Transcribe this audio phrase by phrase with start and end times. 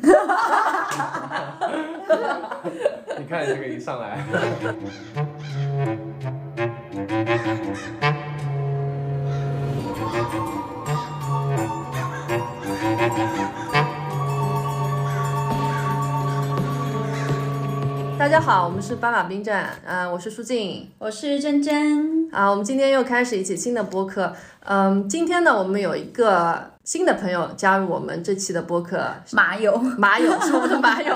[3.18, 4.18] 你看这个一上来，
[18.18, 29.00] 大家好，我们是斑马兵站，嗯、我是舒静，我是珍珍，啊，我们今天又开始一起新的播客，嗯，今天呢，我们有一个新的朋友加入我们这期的播客，
[29.30, 29.78] 马友。
[29.96, 31.14] 马友是我们的马友，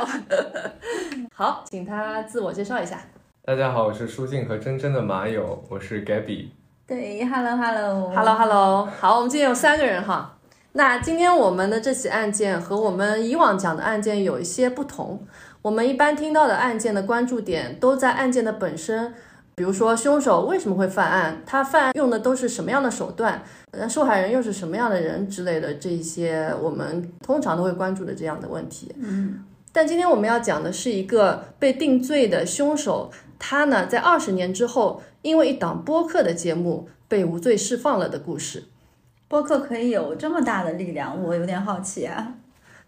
[1.35, 3.01] 好，请他自我介绍一下。
[3.45, 6.51] 大家好，我是舒静和真真的马友，我是 Gabby。
[6.87, 10.37] 对，Hello Hello Hello Hello，好，我们今天有三个人哈。
[10.75, 15.27] 那今天我们的这起案件和我们以往讲的案件有一些不同。
[15.61, 19.13] 我们一般听到的案件的关注点都在案件的本身，
[19.57, 28.93] 比如说凶手为什么会犯案，他犯案用的都是什么样的手段，那，受害人又是什么样的人之类的这一些我们通常都会关注的这样的问题。
[28.99, 38.65] 嗯，但今天我们要讲的是一个被定罪的凶手，他呢在二十年之后，因为一档播客的节目被无罪释放了的故事。
[39.29, 42.35] 播客可以有这么大的力量，我有点好奇啊。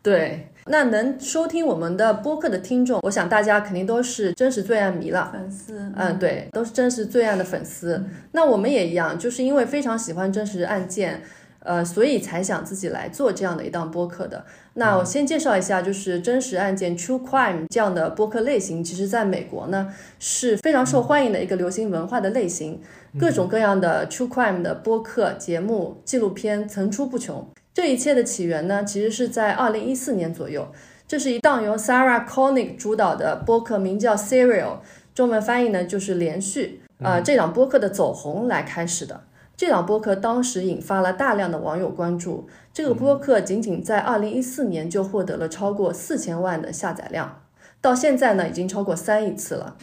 [0.03, 5.31] 对，那能收听我们的播客的听众，我想大家肯定都是真实罪案迷了。
[5.33, 8.05] 粉丝，嗯，对，都是真实罪案的粉丝。
[8.33, 11.23] 那我们也一样，就是因为非常喜欢真实案件，
[11.61, 14.45] 呃，所以才想自己来做这样的一档播客的。
[14.75, 22.81] 那我先介绍一下，就是真实案件 （True Crime） 这样的播客类型，其实在美国呢是非常受欢迎的一个流行文化的类型，
[23.19, 27.49] 各种各样的 True Crime 的播客节目、纪录片层出不穷。
[27.77, 30.67] 这一切的起源呢，其实是在二零一四年左右。
[31.07, 34.79] 这是一档由 Sarah Koenig 主导的播客，名叫 Serial，
[35.15, 36.81] 中文翻译呢就是连续。
[37.05, 39.25] 呃，这档播客的走红来开始的。
[39.59, 42.49] 这档播客当时引发了大量的网友关注。
[42.73, 47.43] 这个播客仅仅在二零一四年就获得了超过四千万的下载量，
[47.83, 49.77] 到现在呢已经超过三亿次了。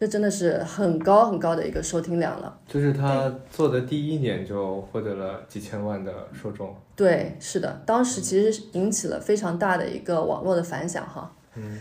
[0.00, 2.58] 这真的是很高很高的一个收听量了。
[2.66, 6.74] 就是他做的第一年就获得了几千万的受众。
[6.96, 11.30] 对，是的，当时其实引起了非常大的一个网络的反响哈。
[11.54, 11.78] 嗯，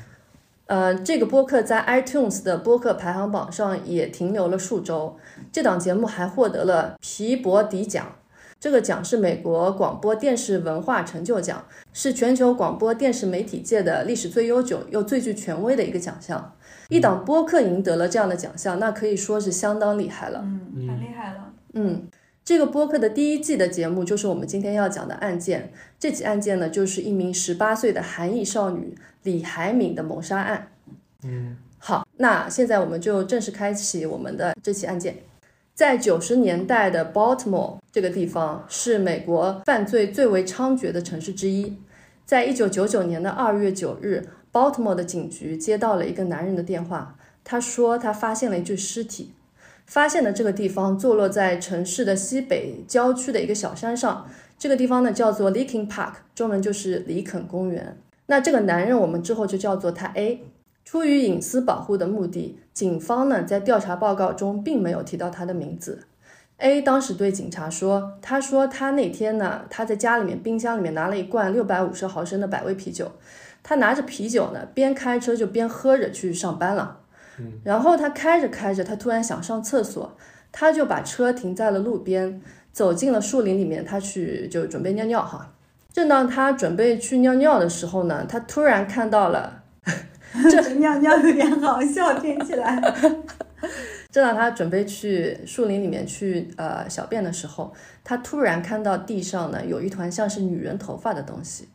[0.65, 5.15] 呃，这个播客在 iTunes 的播客排行榜上也停留了数周。
[5.49, 8.15] 这档节目还获得了皮博迪奖，
[8.59, 11.63] 这个奖是美国广播电视文化成就奖，
[11.93, 16.53] 是全球广播电视媒体界的历史最悠久又最具权威的一个奖项。
[16.89, 20.41] 一档播客赢得了这样的奖项，那可以说是相当厉害了。
[20.43, 21.53] 嗯，太厉害了。
[21.73, 22.07] 嗯，
[22.43, 25.71] 这个播客的第一季的节目就是我们今天要讲的案件。
[25.99, 30.71] 这起案件呢，就是一名十八岁的韩裔少女李海敏的谋杀案。
[31.23, 35.15] 嗯，好，那现在我们就正式开启我们的这起案件。
[35.75, 41.77] 在九十年代的 Baltimore 这个地方是美国犯罪最为猖獗的城市之一。
[42.25, 49.33] 在一九九九年的二月九日，Baltimore 的警局接到了一个男人的电话，他说他发现了一具尸体。
[49.85, 57.97] 发现的这个地方坐落在城市的西北郊区的一个小山上，这个地方呢叫做 Leaking Park，中文就是里肯公园。
[58.27, 60.43] 那这个男人我们之后就叫做他 A。
[60.85, 66.03] 出于隐私保护的目的，警方呢在调查报告中并没有提到他的名字。
[66.57, 73.11] A 当时对警察说：“他说他那天呢，他在家里面冰箱里面拿了一罐六百五十毫升的百威啤酒，
[73.63, 76.99] 他拿着啤酒呢，边开车就边喝着去上班了。
[77.63, 80.17] 然后他开着开着，他突然想上厕所，
[80.51, 82.41] 他就把车停在了路边，
[82.73, 85.53] 走进了树林里面，他去就准备尿尿哈。
[85.93, 89.63] 正当他准备去尿尿的时候呢，他突然看到了。”
[90.51, 92.79] 这尿尿有点好笑，听起来。
[94.11, 101.67] 正当他准备去树林里面去呃小便的时候，他突然看到地上呢有一团像是女人头发的东西，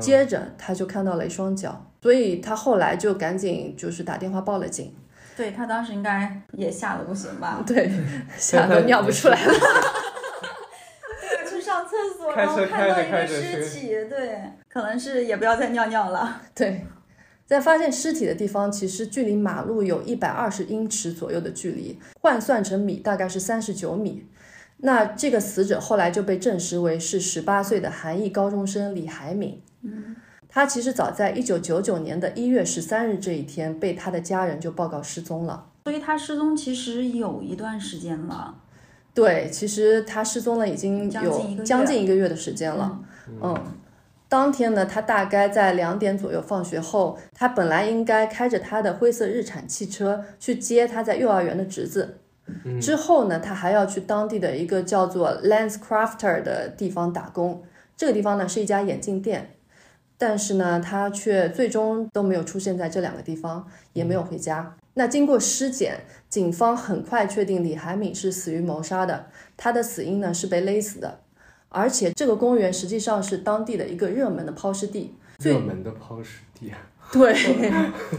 [0.00, 4.94] 接着他就看到了一双脚，所以他后来就赶紧就是打电话报了警。
[5.36, 7.62] 对他当时应该也吓得不行吧？
[7.66, 7.90] 对，
[8.36, 9.54] 吓得尿不出来了。
[11.48, 16.42] 去上厕所，开车然后看到一个开着开着尸体，对，可能是也不要再尿尿了。
[16.54, 16.86] 对，
[17.46, 24.26] 在发现尸体的地方，其实距离马路有一百二十英尺左右的距离，换算成米大概是三十九米。
[24.78, 29.62] 那这个死者后来就被证实为是十八岁的韩裔高中生李海敏。
[29.82, 30.16] 嗯，
[30.48, 35.66] 他其实早在一九九九年的一月十三日这一天，被他的家人就报告失踪了。
[35.84, 38.54] 所以他失踪其实有一段时间了。
[39.14, 43.00] 对，其实他失踪了已经有将近一个月的时间了。
[43.42, 43.54] 嗯，
[44.28, 52.18] 当天呢，他大概在两点左右放学后，他本来应该开着他的灰色日产汽车去接他在幼儿园的侄子。
[52.80, 57.62] 之后呢，他还要去当地的一个叫做 Lens Crafter 的地方打工。
[57.96, 59.56] 这个地方呢是一家眼镜店。
[60.24, 64.76] 但是呢，他却最终都没有出现在这两个地方，也没有回家。
[64.94, 69.26] 那经过尸检，警方很快确定李海敏是死于谋杀的，
[69.56, 71.18] 他的死因呢是被勒死的，
[71.70, 75.12] 而且这个公园实际上是当地的一个热门的抛尸地。
[75.40, 76.78] 热门的抛尸地啊，
[77.10, 77.34] 对，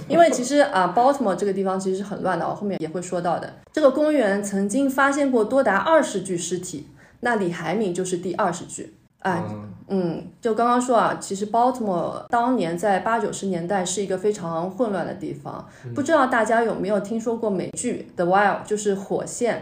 [0.09, 3.61] 因为其实啊，Baltimore 这个地方其实是很乱的，我后面也会说到的。
[3.71, 6.87] 这个公园曾经发现过多达二十具尸体，
[7.21, 8.93] 那李海敏就是第二十具。
[9.23, 9.43] 啊，
[9.87, 15.67] 嗯，就刚刚说啊，其实 Baltimore 当年在八九十年代是一个非常混乱的地方。
[15.95, 19.57] 不知道大家有没有听说过美剧《The Wire》，就是《火线》，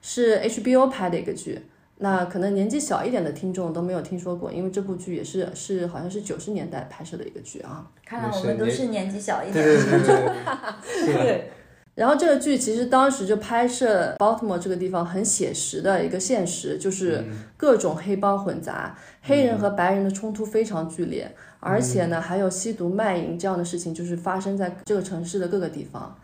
[0.00, 1.66] 是 HBO 拍的一个剧。
[1.98, 7.86] 那可能年纪小一点的听众都没有听说过，因为这部剧也是是好像是九十年代拍摄的一个剧啊。
[8.04, 9.64] 看来我们都是年纪小一点。
[9.64, 11.50] 对对对对。
[11.96, 17.24] 然后这个剧其实当时就拍摄 Baltimore 这个地方很写实的一个现实，就是
[17.56, 26.14] 各种黑帮混杂，黑人和白人的冲突非常剧烈，而且呢还有吸毒卖淫这样的事情，就是发生在这个城市的各个地方。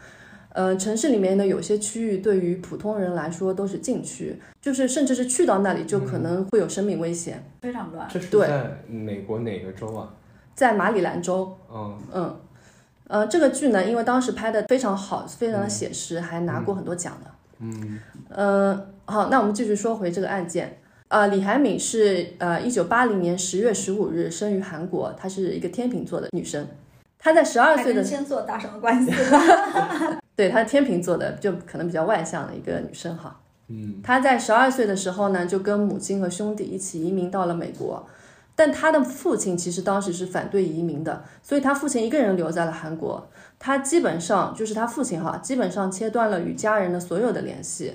[0.50, 8.06] 呃，城市里面的有些区域对于普通人来说都是禁区，就是甚至是去到那里就可能会有生命危险，非常乱。
[8.12, 10.12] 这是在美国哪个州啊？
[10.54, 11.56] 在马里兰州。
[11.72, 12.36] 嗯嗯。
[13.08, 17.30] 呃，这个剧呢，因为当时拍的非常好，非常的写实，还拿过很多奖的。
[17.58, 20.78] 嗯，呃，好，那我们继续说回这个案件。
[21.08, 26.66] 呃，李海敏是呃，一九八零年十月十五日生于韩国，她是一个天秤座的女生。
[27.18, 29.12] 她在十二岁的星座搭什么关系。
[30.34, 33.38] 对，她是天秤座的，就可能比较外向的一个女生哈。
[33.68, 38.06] 嗯，她在十二岁的时候呢，就跟母亲和兄弟一起移民到了美国。
[38.64, 43.28] 但他的父亲其实当时是反对移民的，所以他父亲一个人留在了韩国。
[43.58, 47.92] 他基本上就是他父亲哈，基本上切断了与家人的所有的联系。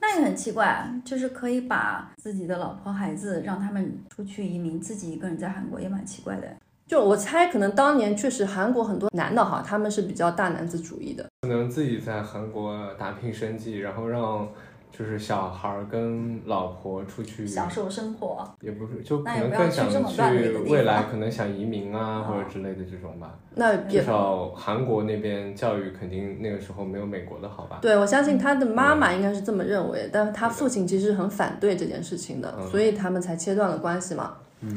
[0.00, 6.46] 那也很奇怪，就是可以把自己的老婆孩子让他们出去移民，自己一个人在韩国也蛮奇怪的。
[6.86, 14.48] 就我猜，可能当年确实韩国很多男的哈，他们是比较大男子主义的，可能自己在韩国打拼生计，然后让。
[14.96, 23.34] 就是小孩儿跟老婆出去享受生活，也不是，就可能更想去未来，可能想移民啊或者之类的这种吧。
[23.56, 27.78] 那至少韩国那边教育肯定那个时候没有美国的好吧？
[27.82, 34.34] 对，我相信他的妈妈应该是这么认为，但是他父亲其实很反对这件事情的，所以他们才切断了关系嘛。
[34.60, 34.76] 嗯。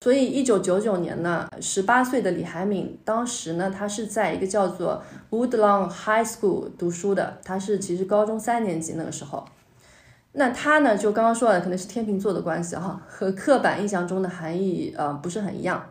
[0.00, 9.44] 所以，一九九九年呢，十八岁的李海敏，当时呢，他是在一个叫做 Woodlawn High School 读书的，他是其实高中三年级那个时候。
[10.32, 15.84] 那他呢，就刚刚说了，可能是天秤座的关系哈，和刻板印象中的含义呃不是很一样。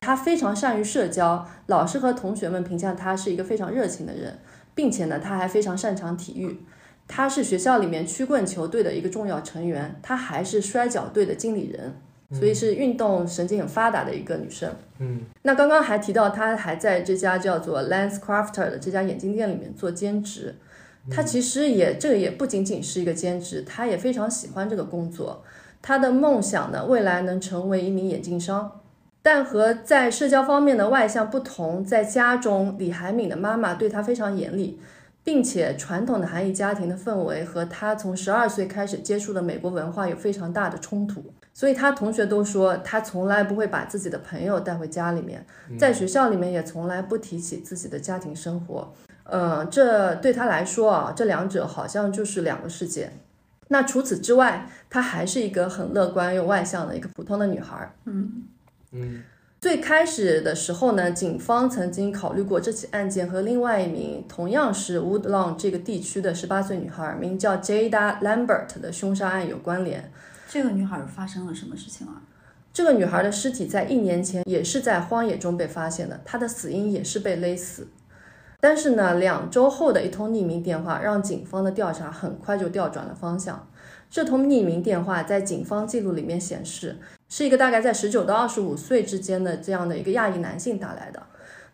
[0.00, 4.38] 他非常善于社交，老师和同学们评价他是一个非常热情的人，
[4.74, 6.64] 并且呢，他还非常擅长体育。
[7.06, 11.94] 他是学校里面曲棍球队的一个重要成员，他还是摔跤队的经理人。
[12.32, 14.70] 所以是运动神经很发达的一个女生。
[14.98, 20.54] 嗯，那刚刚还提到她还在这家叫做 Lens Crafter 的这家眼镜店里面做兼职。
[21.10, 25.42] 她其实也这个也不仅仅是一个兼职，她也非常喜欢这个工作。
[25.82, 28.80] 她的梦想呢，未来能成为一名眼镜商。
[29.20, 34.80] 但和在社交方面的外向不同，在家中，李海敏的妈妈对她非常严厉，
[35.24, 41.24] 并且传统的韩裔家庭的氛围和她从十二岁开始接触的美国文化有非常大的冲突。
[41.54, 45.44] 所以他同学都说，他从来不会把自己的朋友带回家里面，
[45.78, 48.92] 在学校里面也从来不提起自己的家庭生活。
[49.24, 53.12] 呃，这对他来说啊，这两者好像就是两个世界。
[53.68, 57.94] 那除此之外，她还是一个很乐观又外向的一个普通的女孩。
[58.04, 58.44] 嗯
[58.90, 59.22] 嗯。
[59.60, 70.10] 最开始的时候呢，警方曾经考虑过这起案件和另外一名同样是 Woodlawn 这个地区的十八岁女孩，名叫 Jada Lambert 的凶杀案有关联。
[70.52, 72.20] 这个女孩发生了什么事情啊？
[72.74, 77.88] 这个女孩的尸体在一年前也是在荒野中被发现的，她的死因也是被勒死。
[78.60, 83.66] 但是呢，两周后的一通匿名电话让警方的调查很快就调转了方向。
[84.10, 86.98] 这通匿名电话在警方记录里面显示，
[87.30, 91.22] 是一个大概在十九到二十五岁之间的这样的一个亚裔男性打来的。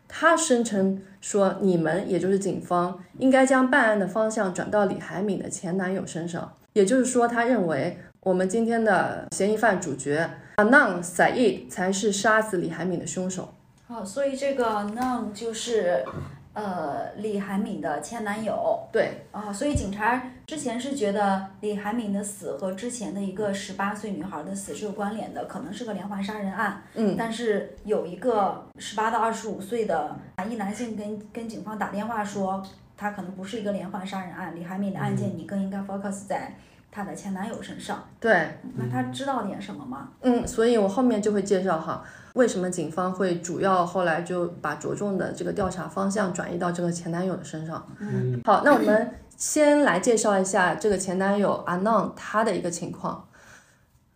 [0.07, 7.99] 他声称说：“你们，也就是警方，应该将办案的方向转到李海敏的前男友身上。”也就是说，他认为。
[8.21, 13.55] 我们今天的嫌疑犯主角 Anan Said 才是杀死李海敏的凶手。
[13.87, 16.05] 好，所以这个 Anan 就是
[16.53, 18.81] 呃李海敏的前男友。
[18.93, 26.83] 对啊，所以警察之前是觉得李海敏的死和之前的一个十八岁女孩的死是有关联的，可能是个连环杀人案。
[26.95, 32.61] 嗯，但是有一个十八到二十五岁的韩裔男性跟跟警方打电话说，
[32.97, 34.55] 他可能不是一个连环杀人案。
[34.57, 36.53] 李海敏的案件你更应该 focus 在。
[36.91, 38.03] 她的前男友身上。
[38.19, 40.11] 对，那她知道点什么吗？
[40.23, 42.03] 嗯，所以我后面就会介绍哈，
[42.35, 47.87] 为什么警方会主要后来就把着重的这个调查方向转移到这个前男友的身上。
[48.01, 53.29] 嗯好，那我们先来介绍一下这个前男友阿浪他的一个情况。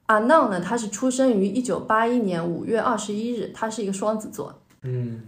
[0.07, 4.61] 阿浪呢，他是出生于一九八一年五月二十一日，他是一个双子座。
[4.83, 5.23] 嗯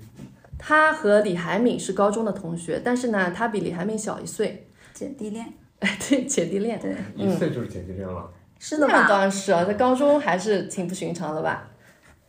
[0.56, 5.52] 他和李海敏是高中的同学，但是呢，他比李海敏小一岁，姐弟恋。
[6.08, 6.78] 对，姐弟恋。
[6.80, 8.14] 对，一岁就是姐弟恋了。
[8.22, 9.06] 那是的吧？
[9.08, 11.66] 当然是啊，在高中还是挺不寻常的吧？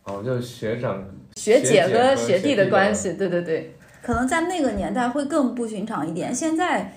[0.04, 1.02] 哦，就学长
[1.36, 2.94] 学姐和和学弟的的关。
[2.94, 3.74] 系，对对对。
[4.02, 6.32] 可能在那个年代会更不寻常一点。
[6.32, 6.94] 现在，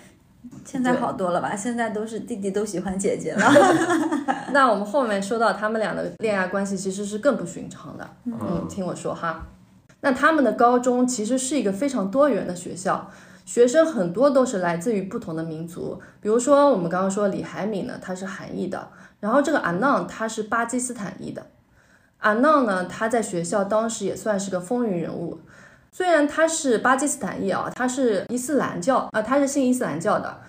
[0.64, 1.56] 现在好多了吧？
[1.56, 3.52] 现在都是弟弟都喜欢姐姐了。
[4.54, 8.08] 那我们后面说到他们俩的恋爱关系其实是更不寻常的。
[8.26, 9.48] 嗯，嗯听我说哈。
[10.02, 13.10] 那他们的高中其实是一个非常多元的学校，
[13.50, 16.00] 学生很多都是来自于不同的民族。
[16.22, 18.88] 比如说我们刚刚说李海敏呢，他是韩裔的，
[19.20, 21.44] 然后这个阿浪他是巴基斯坦裔的。
[22.20, 25.40] 阿浪呢，他在学校当时也算是个风云人物。
[25.92, 30.42] 虽然他是巴基斯坦裔啊，他是伊斯兰教啊、他是信伊斯兰教的，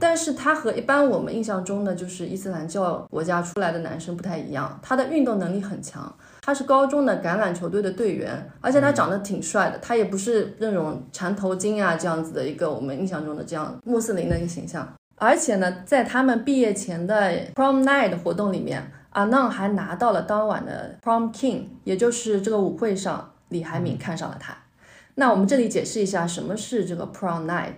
[0.00, 6.10] 但是他和一般我们印象中的就是伊斯兰教国家出来的男生不太一样，他的运动能力很强，
[6.46, 14.88] 他是高中的橄榄球队的队员，而且他长得挺帅的，他也不是那种缠头巾啊这样子的一个我们印象中的这样穆斯林的一个形象。
[15.16, 24.56] 而且呢，在他们毕业前的 prom night 的活动里面，阿浪还拿到了当晚的 prom king，也就是这个舞会上李海敏看上了他。
[25.16, 27.74] 那我们这里解释一下什么是这个 prom night。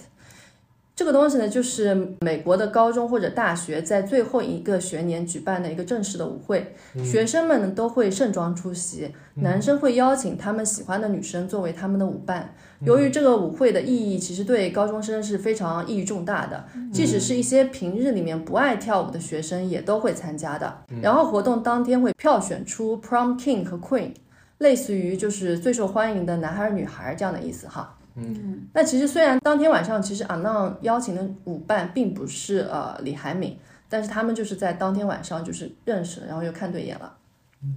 [0.99, 6.75] 这个东西呢，就是美国的高中或者大学在最后一个学年举办的一个正式的舞会，
[7.05, 12.52] 学生们呢都会盛装出席，男生会邀请他们喜欢的女生作为他们的舞伴。
[12.81, 20.78] 由于这个舞会的意义其实对高中生是非常意义重大的，即使是一些平日里面不爱跳舞的学生也都会参加的。
[21.00, 24.11] 然后活动当天会票选出 prom king 和 queen，
[24.59, 27.95] 类似于就是最受欢迎的男孩儿女孩儿这样的意思哈。
[28.17, 33.57] 嗯，那其实虽然当天晚上其实阿浪邀请的舞伴并不是呃李海敏，
[33.88, 37.15] 但是他们就是在当天晚上就是认识了，然后又看对眼了。
[37.62, 37.75] 嗯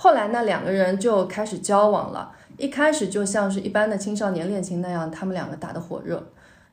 [0.00, 2.30] 后来呢，两个人就开始交往了。
[2.56, 6.24] 一开始就像是一般的青少年恋情那样，他们两个打得火热。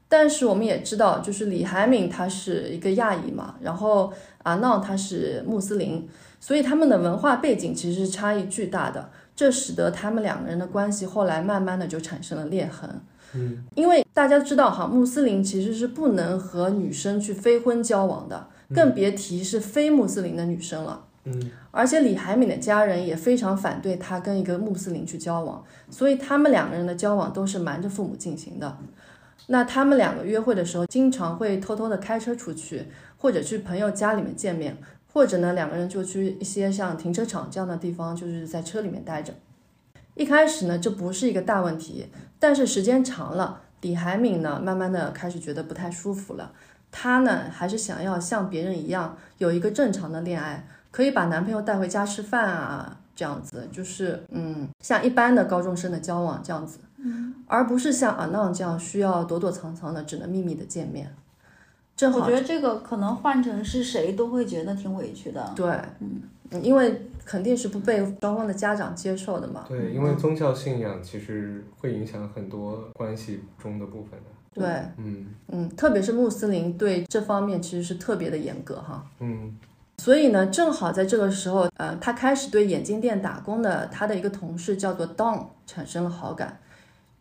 [0.07, 6.07] 但是我们也知道，就是李海敏他是一个亚裔嘛，然后阿浪他是穆斯林，
[6.39, 9.09] 所以他们的文化背景其实是差异巨大的。
[9.35, 12.89] 这使得他们两个人的关系后来慢慢的就产生了裂痕。
[13.33, 21.05] 嗯，因为大家知道哈，穆斯林其实是不能和女生去非婚交往的，更别提是非穆斯林的女生了。
[21.25, 28.77] 嗯，而且李海敏的家人也非常反对他跟一个穆斯林去交往，所以他们两个人的交往都是瞒着父母进行的。
[29.47, 32.85] 那他们两个约会的时候，经常会偷偷的开车出去，
[33.17, 34.77] 或者去朋友家里面见面，
[35.15, 39.33] 或者呢两个人就去一些像停车场这样的地方，就是在车里面待着。
[40.13, 42.07] 一开始呢，这不是一个大问题，
[42.37, 46.51] 但是时间长了，李海敏呢，慢慢的开始觉得不太舒服了。
[46.91, 56.79] 她呢，还是想要像别人一样有一个正常的恋爱，可以把男朋友带回家吃饭啊，这样子，就是嗯，像一般的高中生的交往这样子，
[57.47, 61.15] 而不是像阿浪这样需要躲躲藏藏的，只能秘密的见面。
[61.95, 65.53] 正好我觉得这个可能换成是谁都会觉得挺委屈的。
[65.55, 65.67] 对，
[65.99, 66.21] 嗯，
[66.61, 69.65] 因为肯定是不被双方的家长接受的嘛。
[69.67, 74.25] 对，因为宗教信仰其实会影响很多关系中的部分的。
[74.53, 74.65] 对，
[74.97, 79.05] 嗯嗯，特别是穆斯林对这方面其实是特别的严格哈。
[79.19, 79.57] 嗯
[79.97, 86.59] 所以呢，正好在这个时候，呃，他开始对眼镜店打工的他的一个同事叫做 Don 产生了好感。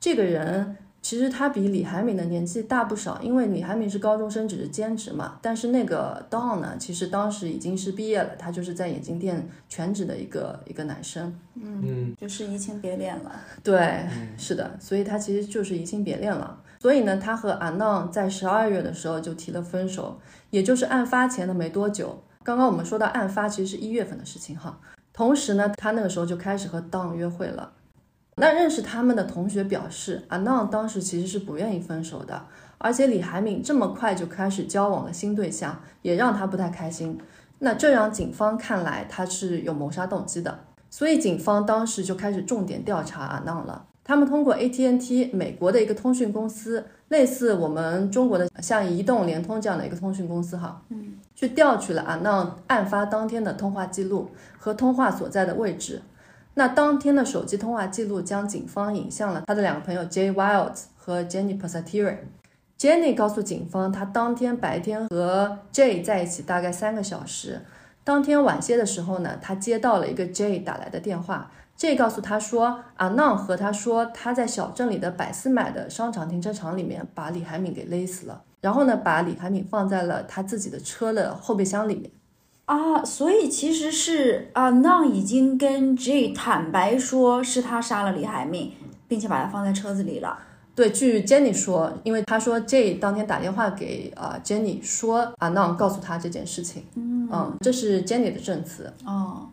[0.00, 5.38] 这个人其实他比李海敏的年纪大不少，因为李海敏是高中生，只是兼职嘛。
[5.42, 11.38] 但是那个 Don 呢，其实当时已经是毕业了，他就是在眼镜店全职的一个一个男生。
[11.56, 13.38] 嗯就是移情别恋了。
[13.62, 14.08] 对，
[14.38, 16.58] 是的，所以他其实就是移情别恋了。
[16.80, 20.18] 所以呢，他和阿浪在十二月的时候就提了分手，
[20.49, 22.18] 也就是案发前的没多久。
[22.42, 24.80] 刚刚我们说到案发其实是一月份的事情哈。
[25.12, 27.70] 同时呢，他那个时候就开始和 Don 约会了。
[28.37, 32.47] 那认识他们的同学表示，阿浪当时其实是不愿意分手的，
[32.79, 37.19] 而且李海敏这么快就开始交往了新对象，也让他不太开心。
[37.61, 40.59] 那这让警方看来他是有谋杀动机的，
[40.91, 43.87] 所以警方当时就开始重点调查阿浪了。
[44.03, 56.03] 他们通过 AT&T 美国的一个通讯公司，类似我们中国的像移动、联通这样的一个通讯公司哈，嗯，去调取了阿浪案发当天的通话记录和通话所在的位置。
[56.56, 62.18] 那当天的手机通话记录将警方引向了他的两个朋友 Jay Wilds 和 Jenny Pasatiri。
[62.78, 67.62] Jenny 告诉警方，她当天白天和 Jay 在一起大概三个小时。
[68.04, 82.11] 当天晚些的时候呢，她接到了一个 Jay 打来的电话，Jay 告诉她说，阿浪和她说他在小镇里的百思买的商场停车场里面把李海敏给勒死了，然后呢，把李海敏放在了他自己的车的后备箱里面。
[82.66, 88.73] 啊，所以其实是啊，浪已经跟 J 坦白说是他杀了李海命，
[89.06, 90.38] 并且把他放在车子里了。
[90.75, 98.92] 对，据 Jenny 说，因为他说 J 当天打电话给啊、Jenny 说阿浪告诉他这件事情，嗯这是 Jenny 的证词。
[99.04, 99.50] 哦，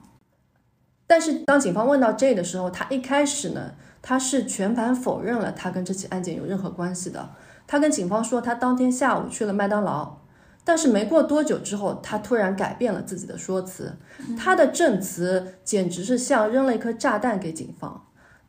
[1.06, 7.30] 但是当警方问到 J 的时候，他一开始呢，他是全盘否认了他跟这起案件有任何关系的。
[7.68, 10.18] 他跟警方说他当天下午去了麦当劳，
[10.64, 13.98] 但是没过多久之后，他突然改变了自己的说辞，
[14.38, 18.06] 他的证词简直是像扔了一颗炸弹给警方。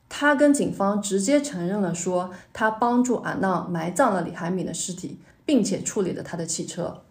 [0.08, 7.02] 他跟警方直接承认了说，他帮助阿浪埋葬了李海敏的尸体，并且处理了他的汽车。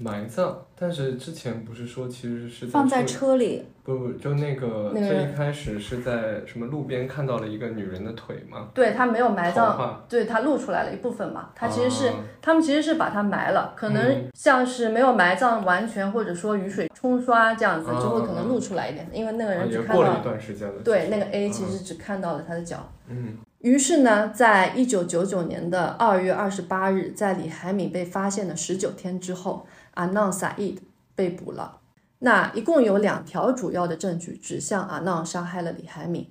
[0.00, 3.64] 埋葬，但是之前不是说其实是放在车里。
[3.82, 8.68] 不不就那个那个最一开始是在什么路边看到了一个女人的腿吗？
[8.72, 20.74] 对他没有埋葬，对他露出来了一部分嘛，他其实是、啊他们其实是把它埋了，可能嗯像是没有埋葬完全，或者说雨水冲刷这样子，啊就会可能露出来一点，因为那个啊人也过了一只看到，段时间了。
[20.82, 22.88] 对那个 A 嗯其实只看到了他的脚。
[23.08, 30.82] 嗯于是呢，在一九九九年的二月二十八日，在李海敏被发现的十九天之后，阿浪萨伊德
[31.14, 31.78] 被捕了。
[32.20, 36.28] 那一共有两条主要的证据指向阿浪杀害了李海敏。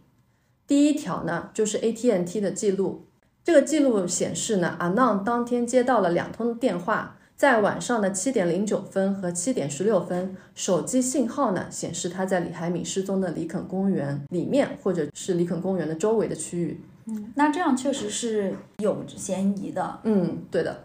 [0.67, 3.07] 第一条呢，就是 AT&T 的记录。
[3.43, 16.79] 这个记录显示呢，阿浪当天接到了两通电话，在晚上的七点零九分和七点十六分，手机信号呢显示他在李海敏失踪的里肯公园里面，或者是里肯公园的周围的区域。
[17.07, 19.99] 嗯那这样确实是有嫌疑的。
[20.03, 20.83] 嗯，对的。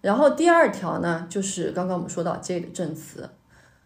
[0.00, 3.28] 然后第二条呢，就是刚刚我们说到 J 的证词。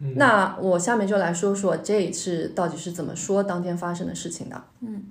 [0.01, 4.63] 嗯那我下面就来说说 J 是到底是怎么说当天发生的事情的。
[4.81, 5.05] 嗯，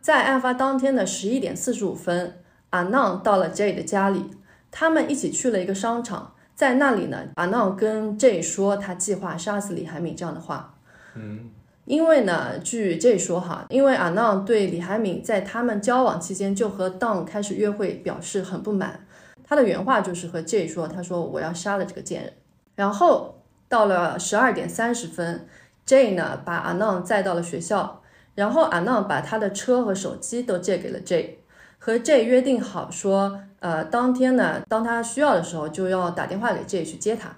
[0.00, 2.38] 在案发当天的十一点四十五分，
[2.70, 4.24] 阿浪到了 J 的家里，
[4.70, 10.74] 他们一起去了一个商场，在那里呢，阿浪跟 J 说他计划杀死李海敏这样的话。
[11.16, 11.50] 嗯
[11.86, 19.04] 因为呢，据 J 说哈，因为阿浪对李海敏在他们交往期间就和 Don 开始约会表示很不满，
[19.50, 22.32] 他的原话就是和 J 说，他说我要杀了这个贱人。
[22.76, 25.48] 然后到了十二点三十分
[25.84, 28.00] ，J 呢把阿浪载到了学校，
[28.36, 31.40] 然后阿浪把他的车和手机都借给了 J，
[31.80, 37.34] 和 J 约定好说，呃，当天呢，当他需要的时候就要打电话给 J 去接他。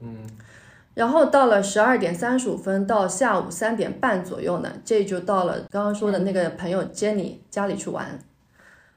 [0.00, 0.28] 嗯
[0.94, 8.18] 然后到了十二点三十五分到下午三点半左右呢，，J 就到了刚刚说的那个朋友 Jenny 家里去玩。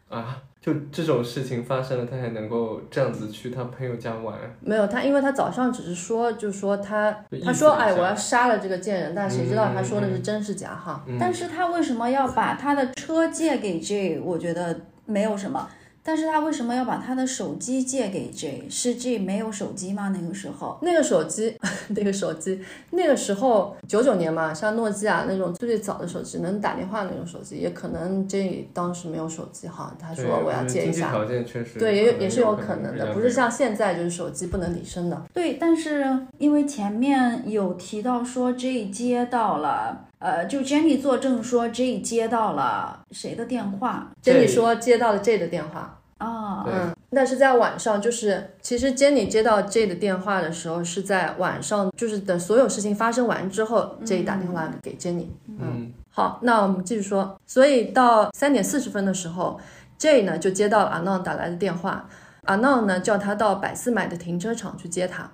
[0.09, 11.04] 啊，就这种事情发生了，他还能够这样子去他朋友家玩，没有他，因为他早上只是说，就说他就他说哎，我要杀了这个贱人，但谁知道他说的是嗯真是假哈？
[11.06, 14.21] 嗯但是他为什么要把他的车借给 J？
[14.21, 15.67] 我觉得没有什么。
[16.03, 18.67] 但是他为什么要把他的手机借给 J？
[18.69, 20.13] 是 J 没有手机吗？
[20.15, 20.77] 那个时候？
[20.81, 21.57] 那个手机，
[21.95, 22.59] 那个手机，
[22.91, 30.91] 那个时候九九年嘛，像诺基亚那种最最早的手机，能打电话那种手机，也可能 J 当时没有手机哈，他说我要借一下。
[30.91, 35.23] 经济条件确实对，也也是有可可能的，不是像现在就是手机不能离身的。
[35.33, 46.63] 对，但是因为前面有提到说 J 接到了，呃，就 Jenny 作证说 J 接到了谁的电话？Jenny 说接到了 J 的电话，啊？
[46.63, 55.27] 对嗯，但是在晚上，就是其实 Jenny 接到 J 的电话的时候是在晚上，就是等所有事情发生完之后、j 打电话给 Jenny。
[55.59, 59.59] 嗯好，那我们继续说，所以到三点四十分的时候
[59.97, 62.07] ，J 呢就接到了阿浪打来的电话，
[62.45, 65.29] 阿浪呢叫他到百思买的停车场去接他。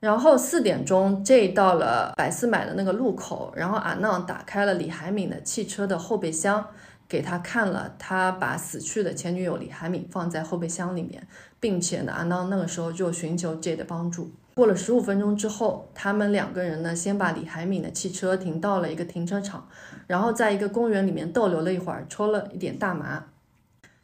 [0.00, 6.66] 然后四点钟，J 到了百思买的那个路口，然后阿浪打开了李海敏的汽车的后备箱，
[7.06, 11.28] 给他看了他把死去的前女友李海敏放在后备箱里面，
[11.60, 14.30] 并且呢，阿浪那个时候就寻求 J 的帮助。
[14.54, 19.68] 过了十五分钟之后，他们两个人呢，先把李海敏的汽车停到了一个停车场，
[20.06, 23.26] 然后在一个公园里面逗留了一会儿，抽了一点大麻。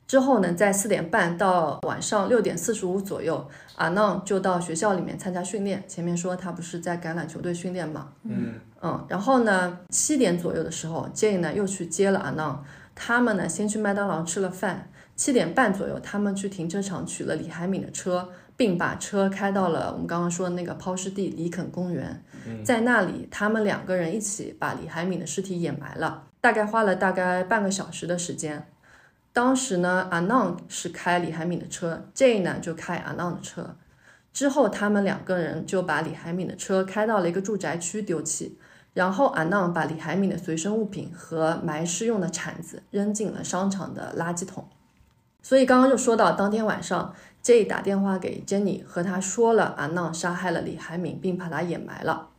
[0.07, 5.83] 之后呢，在四点半到晚上六点四十五左右，阿浪就到学校里面参加训练。
[5.89, 12.65] 前面说他不是在橄榄球队训练嘛，嗯嗯，然后呢，七点左右的时候，J 呢又去接了阿浪，
[12.95, 14.91] 他们呢先去麦当劳吃了饭。
[15.17, 22.23] 七点半左右，他们去停车场取了李海敏的车，并把车开到了我们刚刚说的那个抛尸地里肯公园。
[22.63, 28.69] 在那里，他们两个人一起把李海敏的尸体掩埋了，大概花了大概半个小时的时间。
[29.37, 33.77] 当时呢，阿浪是开李海敏的车，J 呢就开阿浪的车。
[34.33, 38.57] 之后，他们两个人就把李海敏的车开到了一个住宅区丢弃，
[38.95, 44.67] 然后阿浪把李海敏的随身物品和埋尸用的铲子扔进了商场的垃圾桶。
[45.43, 52.31] 所以刚刚就说到，当天晚上，J 打电话给 Jenny，和他说了阿浪杀害了李海敏，并把他掩埋了。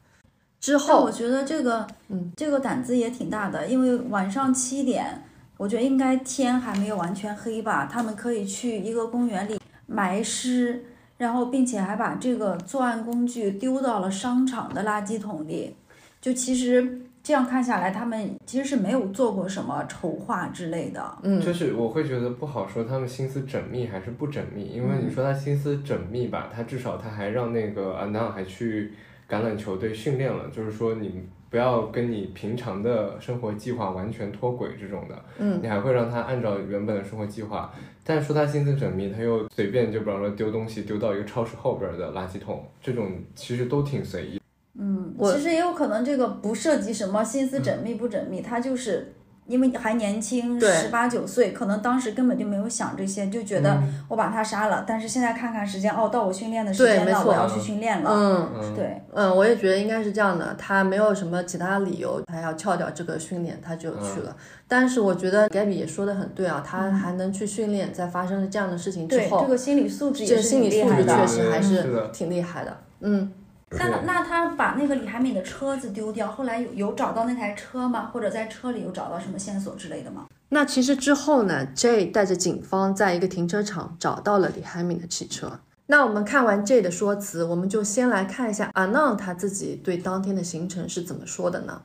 [0.59, 5.25] 之后，我觉得这个，嗯，这个胆子也挺大的，因为晚上七点，
[5.57, 10.83] 我觉得应该天还没有完全黑吧，他们可以去一个公园里埋尸。
[11.17, 15.75] 然后，并且还把这个作案工具丢到了商场的垃圾桶里。
[16.21, 21.17] 就其实这样看下来，他们其实是没有做过什么筹划之类的。
[21.23, 28.93] 嗯，就是我会觉得不好说他们心思缜密还是不缜密，因为你说他心思缜密吧，他至少他还让那个安娜还去
[29.27, 31.23] 橄榄球队训练了，就是说你
[31.57, 35.25] 不要跟你平常的生活计划完全脱轨这种的。
[35.39, 37.73] 嗯，你还会让他按照原本的生活计划。
[38.03, 44.39] 但说他心思缜密，他又随便就比方说丢东西丢到一个超市后边的垃圾桶，这种其实都挺随意。
[44.77, 49.15] 嗯，其实也有可能这个不涉及什么心思缜密不缜密，他就是。
[49.47, 54.83] 因为还年轻，十八九岁，可能当时根本就没有想这些，就觉得我把他杀了。
[54.85, 58.11] 但是现在看看时间，哦，到我训练的时间了，我要去训练了。
[58.11, 60.53] 嗯，对，嗯，我也觉得应该是这样的。
[60.57, 64.35] 他没有什么其他理由，他要翘掉这个训练，他就去了。
[64.67, 72.77] 但是我觉得 Gabby 也说的很对啊，他还能去训练，在发生了这样的事情之后，这个心理素质，这心理素质确实还是挺厉害的。
[72.99, 73.31] 嗯。
[73.71, 78.09] 那那他把那个李海敏的车子丢掉，后来有有找到那台车吗？
[78.13, 80.27] 或者在车里有找到什么线索之类的吗？
[80.49, 85.59] 那其实之后呢，J 带着警方在一个停车场找到了李海敏的汽车。
[85.87, 91.81] 那我们看完 J 的说辞，我们就先来看一下 Anon 他自己对当天的行程是怎么说的呢？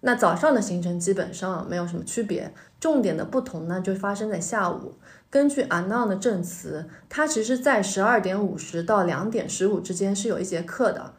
[0.00, 4.94] 那早上的行程基本上没有什么区别，重点的不同呢就发生在下午。
[5.30, 11.14] 根据阿浪的证词，他其实在十二点五十到两点十五之间是有一节课的，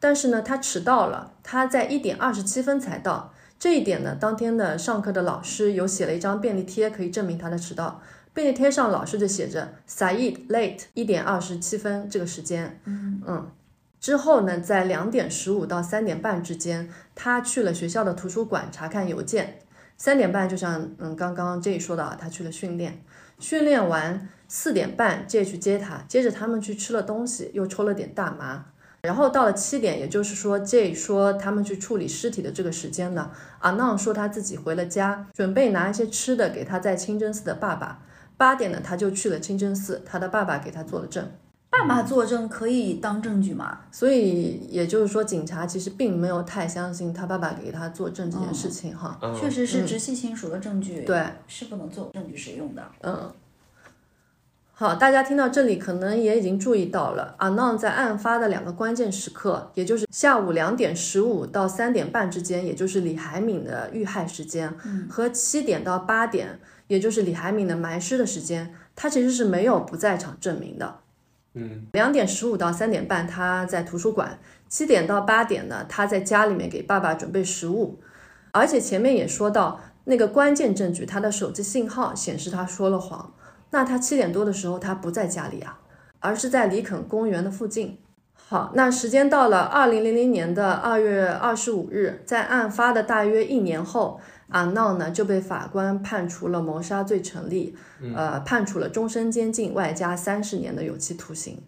[0.00, 3.32] 但是呢，他迟到了，他在一点二十七分才到。
[3.58, 8.02] 这一点呢，当天的上课的老师有写了一张便利贴，可以证明他的迟到。
[8.34, 12.80] 便利贴上老师就写着 “Said late 一点二十七分”这个时间。
[12.84, 13.50] 嗯嗯。
[14.04, 19.60] 之后呢，在两点十五到三点半之间，他去了学校的图书馆查看邮件。
[19.96, 23.02] 三点半，就像嗯刚刚 J 说的啊，他去了训练。
[23.38, 28.66] 训练完四点半，J 去接他，接着他们去吃了东西，又抽了点大麻，
[29.00, 38.02] 然后到了七点，也就是说 J 说他们去处理尸体的这个时间呢，阿浪说他自己回了家，准备拿一些吃的给他在清真寺的爸爸。
[38.36, 41.26] 八点呢，他就去了清真寺，他的爸爸给他做了证。
[41.76, 43.80] 爸爸作证可以当证据吗？
[43.90, 49.18] 所以也就是说，警察其实并没有太相信他爸爸给他作证这件事情哈。
[49.38, 52.82] 确实是直系亲属的证据，对，是不能做证据使用的。
[53.00, 53.28] 嗯，
[54.72, 64.72] 好，大家听到这里可能也已经注意到了，阿浪在案发的两个关键时刻，也就是下午两点十五到三点半之间，也就是李海敏的遇害时间，
[65.10, 71.00] 和七点到八点，也就是李海敏的埋尸的时间，他其实是没有不在场证明的。
[71.54, 74.38] 嗯，两点十五到三点半，他在图书馆；
[74.68, 78.00] 七点到八点呢，他在家里面给爸爸准备食物。
[78.50, 83.32] 而且前面也说到，那个关键证据，他的手机信号显示他说了谎。
[83.70, 85.78] 那他七点多的时候，他不在家里啊，
[86.18, 87.98] 而是在里肯公园的附近。
[88.34, 94.20] 好，那时间到了二零零零年的二月二十五日，在案发的大约一年后。
[94.48, 97.74] 阿闹呢就被法官判处了谋杀罪成立，
[98.14, 101.58] 呃，判处了终身监禁外加三十年的有期徒刑。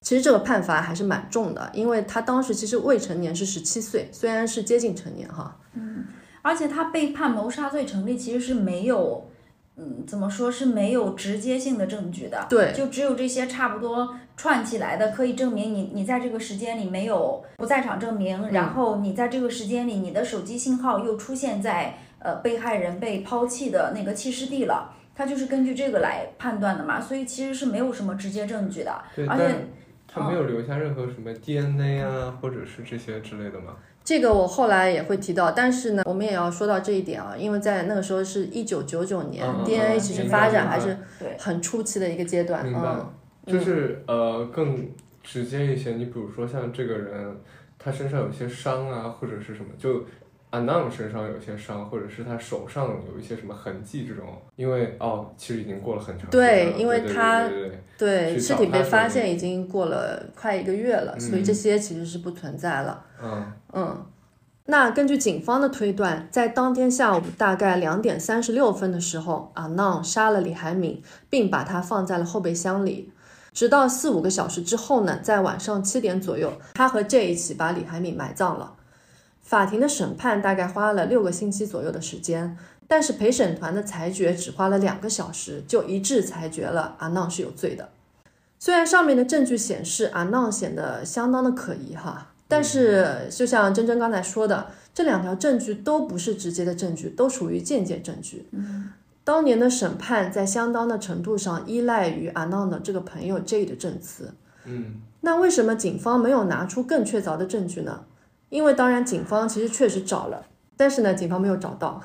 [0.00, 5.56] 其实这个判罚还是蛮重的，因为他当时其实未成年是十七岁，虽然是接近成年哈。
[5.74, 6.04] 嗯，
[6.42, 9.30] 而且他被判谋杀罪成立，其实是没有，
[9.82, 12.46] 嗯，怎么说是没有直接性的证据的。
[12.48, 21.94] 对，就只有这些差不多串起来的，可以证明你你在这个时间里没有不在场证明，然后你在这个时间里你的手机信号又出现在。
[22.24, 28.92] 呃，被害人被抛弃的那个弃尸地了，他就是根据这个来判断的嘛，所以其实是没有什么直接证据的，
[29.28, 29.66] 而且
[30.12, 33.76] 他没有留下任何什么 DNA 啊，或者是这些之类的吗？
[34.04, 40.96] 这个我后来也会提到，但是呢，我们也要说到这一点啊，因为在那个时候是一九九九年，DNA 其实发展还是
[41.38, 43.06] 很初期的一个阶段，嗯，
[43.46, 44.90] 就是呃更
[45.22, 47.36] 直接一些，你比如说像这个人，
[47.78, 50.04] 他身上有些伤啊，或者是什么就。
[50.52, 56.72] 安娜身上有些伤，或者是他手上有一些什么痕迹，这种，因为哦，其实已经过了很长时间了。
[56.72, 57.48] 对，因为他
[57.96, 63.02] 对尸体被发现已经过了快一个月了，所以这些其实是不存在了。
[63.22, 64.06] 嗯嗯，
[64.66, 73.10] 那根据警方的推断，在当天下午大概两点三十六分的时候，阿浪杀了李海敏，并把他放在了后备箱里。
[73.54, 78.74] 直到四五个小时之后呢，在晚上七点左右，他和 J 一起把李海敏埋葬了。
[79.42, 82.56] 法庭的审判大概花了六个星期左右的时间，
[82.88, 87.90] 但是陪审团的裁决只花了两个小时，就一致裁决了阿浪是有罪的。
[88.58, 98.46] 虽然上面的证据显示阿浪显得相当的可疑哈，但是就像珍珍刚才说的，这两条证据都不是直接的证据，都属于间接证据。
[98.52, 98.90] 嗯，
[99.24, 104.32] 当年的审判在相当的程度上依赖于阿浪的这个朋友 J 的证词。
[104.64, 108.04] 嗯那为什么警方没有拿出更确凿的证据呢？
[108.52, 110.44] 因为当然，警方其实确实找了，
[110.76, 112.02] 但是呢，警方没有找到。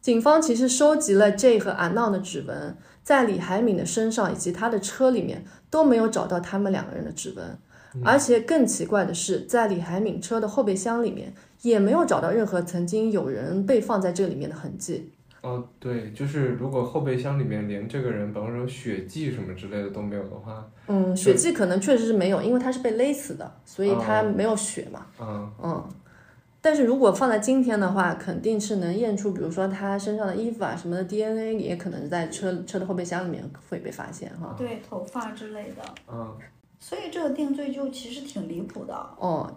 [0.00, 7.58] 警方其实收集了 J 和阿闹的指纹，在李海敏的身上以及他的车里面都没有找到他们两个人的指纹，
[8.04, 15.10] 而且更奇怪的是，在李海敏车的后备箱里面也没有找到任何曾经有人被放在这里面的痕迹。
[15.42, 25.06] 哦，对，就是如果后备箱里面连这个人，比方说血迹什么之类的都没有的话，嗯，血迹可能确实是没有，因为他是被勒死的，所以他没有血嘛。
[25.20, 25.88] 嗯嗯，
[26.60, 34.54] 但是如果放在今天的话，肯定是能验出，比如说他身上的衣服啊什么的 DNA，也可能在车车的后备箱里面会被发现哈。
[34.58, 36.36] 对，头发之类的，嗯
[36.78, 38.94] 所以这个定罪就其实挺离谱的。
[39.18, 39.50] 哦，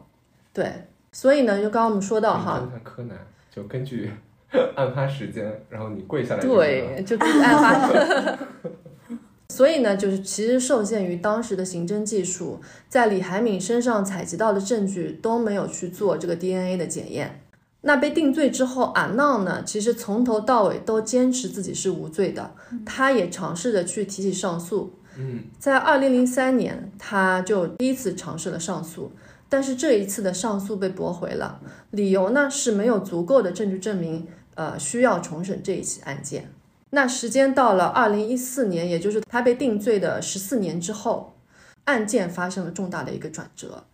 [0.51, 0.71] 对，
[1.13, 3.17] 所以呢，就刚刚我们说到哈，柯南，
[3.49, 4.11] 就根据
[4.75, 8.37] 案发时间，然后你跪下来对，就就是案发。
[9.49, 17.41] 所以呢，就是其实受限于当时的刑侦技术，在李海敏身上采集到的证据都没有去做这个 DNA 的检验。
[17.81, 24.93] 那被定罪之后，阿浪呢，其实从头到尾都坚持自己是无罪的，他也尝试着去提起上诉。
[25.15, 29.11] 嗯在二零零三年，他就第一次尝试了上诉，
[29.47, 31.59] 但是这一次的上诉被驳回了，
[31.91, 36.51] 理由呢是没有足够的证据证明，呃，需要重审这一起案件。
[36.91, 41.35] 那时间到了二零一四年，也就是他被定罪的十四年之后，
[41.85, 43.85] 案件发生了重大的一个转折。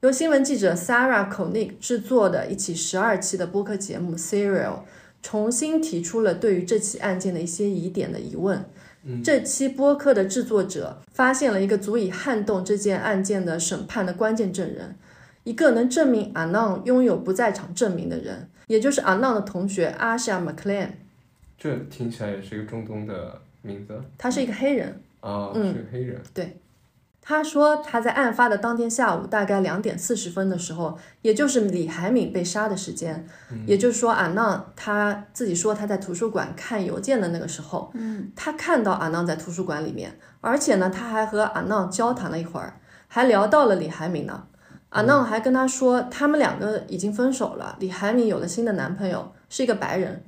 [0.00, 4.68] 由新闻记者 Sarah Koenig 制作的一起十二期的播客节目《Serial》，
[5.22, 8.64] 重新提出了对于这起案件的一些疑点的疑问。
[9.06, 14.96] 嗯这期播客的制作者发现了一个足以撼动这件案件的审判的关键证人，
[15.44, 20.88] 一个能证明阿浪拥有不在场证明的人，也就是阿浪的同学阿夏 McLean，
[21.56, 24.02] 这听起来也是一个中东的名字？
[24.18, 25.00] 他是一个黑人。
[25.20, 25.72] 啊，嗯。
[25.72, 26.56] 是个黑人，对。
[27.26, 33.26] 他说他在案发的当天下午大概两点四十分的时候，也就是李海敏被杀的时间，
[33.66, 42.78] 也就是说阿浪他自己说他在图书馆看邮件的那个时候，嗯，他看到阿浪在图书馆里面，而且呢他还和阿浪交谈了一会儿，
[43.08, 44.46] 还聊到了李海敏呢。
[44.94, 50.22] 阿浪还跟他说，他们两个已经分手了，李海敏有了新的男朋友，是一个白人。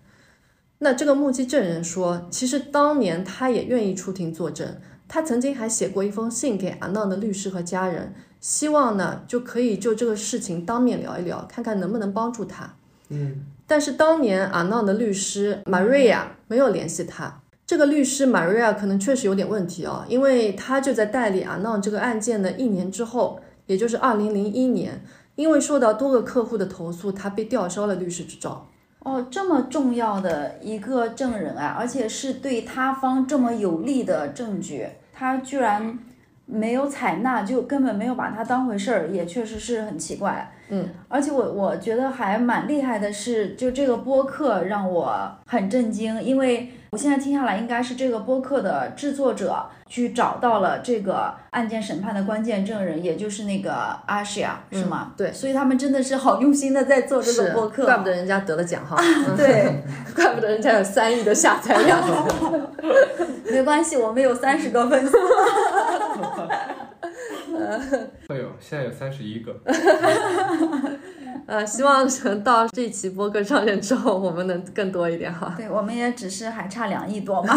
[0.79, 4.67] 那这个目击证人说，其实当年他也愿意出庭作证，
[5.07, 12.75] 他曾经还写过一封信给阿浪的律师和家人，希望呢就可以就这个事情当面聊一聊，看看能不能帮助他。
[13.11, 17.41] 嗯但是当年阿浪的律师 Maria 没有联系他。
[17.65, 25.03] 这个律师 Maria 可能确实有点问题哦，因为他就在代理阿浪这个案件的一年之后，也就是二零零一年，
[25.35, 28.67] 因为受到多个客户的投诉，他被吊销了律师执照。
[29.01, 35.99] 哦，这么重要的一个证人啊，而且是对他方这么有利的证据，他居然
[36.45, 40.53] 没有采纳，就根本没有把他当回事儿，也确实是很奇怪。
[40.69, 53.73] 嗯，而且我我觉得还蛮厉害的是，就这个播客让我很震惊，因为我现在听下来，应该是这个播客的制作者去找到了这个案件审判的关键证人，也就是那个
[54.07, 55.13] 阿什亚，是吗？
[55.17, 58.97] 对所以他们真的是好用心的在做这个播客，怪不得人家得了奖哈。
[59.37, 59.83] 对。
[60.17, 62.01] 怪不得人家有三亿的下载量。
[63.53, 65.17] 没关系，我们有三十个粉丝。
[68.29, 69.55] 会有，现在有三十一个，
[71.47, 75.55] 呃，希望等到这期播客上线之后，我们能更多一点哈。
[75.57, 77.55] 对，我们也只是还差两亿多嘛。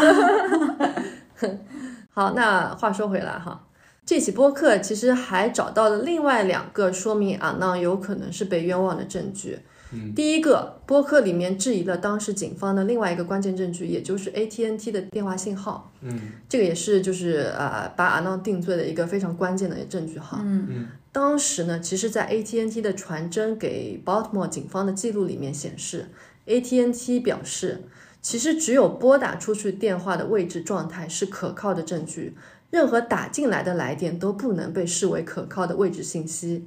[2.12, 3.66] 好，那话说回来哈，
[4.06, 9.60] 这期播客其实还找到了另外两个说明阿浪有可能是被冤枉的证据。
[9.92, 15.92] 嗯第一个，播客里面质疑了当时警方的另外一个关键证据，也就是 AT&T 的电话信号。
[16.02, 20.42] 嗯这个也是就是呃把阿浪定罪的一个非常关键的证据哈。
[20.44, 26.06] 嗯嗯当时呢，其实，在 AT&T 的传真给 Baltimore 警方的记录里面显示
[26.46, 27.82] ，AT&T 表示，
[28.22, 32.36] 其实只有拨打出去电话的位置状态是可靠的证据，
[32.70, 36.66] 任何打进来的来电都不能被视为可靠的位置信息。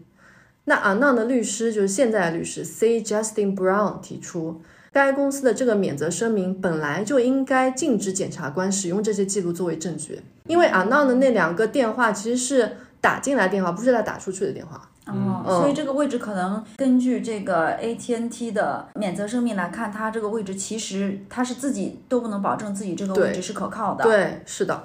[0.65, 3.03] 那阿浪的律师就是现在的律师 C.
[3.03, 14.89] Justin Brown 提出，该公司的这个免责声明本来就应该禁止检察官使用这些记录作为证据，因为阿浪的那两个电话其实是打进来电话，不是他打出去的电话。
[15.05, 24.05] 哦，嗯所以这个位置可能根据这个 AT&T 的免责声明来看，它这个位置其实它是自己都不能保证自己这个位置是可靠的。
[24.05, 24.85] 对，是的，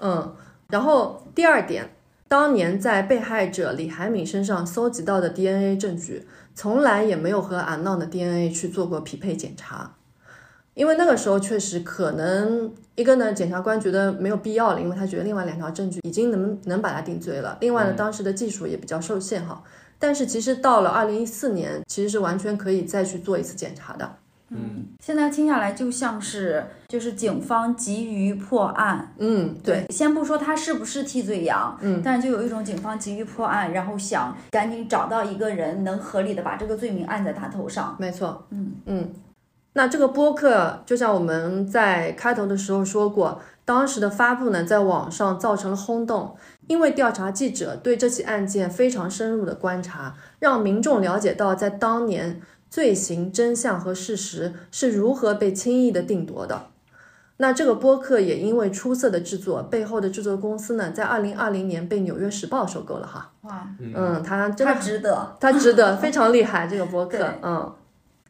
[0.00, 0.34] 嗯
[0.68, 1.88] 然后第二点，
[2.28, 9.94] 当年在被害者李海敏身上搜集到的 DNA 证据，从来也没有和阿浪的 DNA 去做过匹配检查，
[10.74, 19.62] 因为那个时候确实可能一个呢，检察官觉得没有必要了，因为他觉得另外两条证据已经能能把他定罪了，另外呢，当时的技术也比较受限哈。
[19.98, 24.16] 但是其实到了二零一四年，其实是完全可以再去做一次检查的。
[24.50, 29.12] 嗯，现在听下来就像是就是警方急于破案。
[29.18, 37.96] 嗯，对，先不说他是不是替罪羊，嗯，但是就有一种警方急于破案，然后想赶紧找到一个人能合理的把这个罪名按在他头上。
[37.98, 38.72] 没错，嗯。
[38.86, 39.12] 嗯。
[39.72, 46.34] 那这个播客，就像我们在开头的时候说过，当时的发布呢，在网上造成了轰动，
[46.66, 56.66] 因为调查记者对这起案件非常深入的观察，让民众了解到在当年罪行真相和事实是如何被轻易的定夺的。
[57.38, 63.30] 那这个播客也因为出色的制作，背后的制作公司呢，在二零二零年被《纽约时报》收购了哈。
[63.42, 65.36] 哇，嗯，它真的他值得。
[65.38, 67.74] 它值得，非常厉害这个播客，嗯。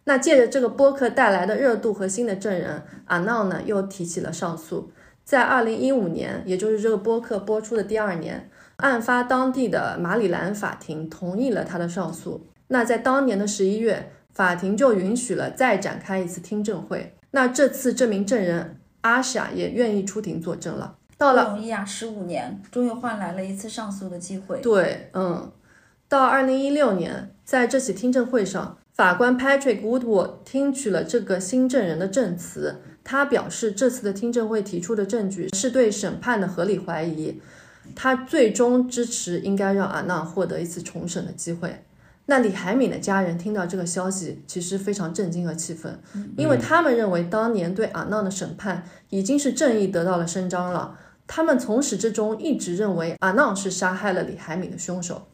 [0.08, 4.90] 那借着这个播客带来的热度和新的证人，阿闹呢又提起了上诉。
[5.24, 12.46] 在二零一五年，也就是这个播客播出的第二年，案发当地的马里兰法庭同意了他的上诉。
[12.68, 17.14] 那在当年的十一月，法庭就允许了再展开一次听证会。
[17.30, 20.98] 那这次这名证人阿莎也愿意出庭作证了。
[21.16, 24.60] 到了不容易啊，十五年，终于换来了一次上诉的机会。
[24.60, 25.50] 对，嗯，
[26.06, 32.82] 到二零一六年，在这起听证会上，法官 Patrick Woodward 听取了这个新证人的证词。
[33.02, 37.40] 他表示，这次的听证会提出的证据是对审判的合理怀疑。
[37.94, 41.85] 他最终支持应该让阿娜获得一次重审的机会。
[42.26, 45.98] 那李海敏的家人听到这个消息，其实非常震惊和气愤，
[46.36, 50.98] 因为他们认为当年对阿娜的审判已经是正义得到了伸张了。
[51.28, 55.26] 他们从始至终一直认为阿浪是杀害了李海敏的凶手。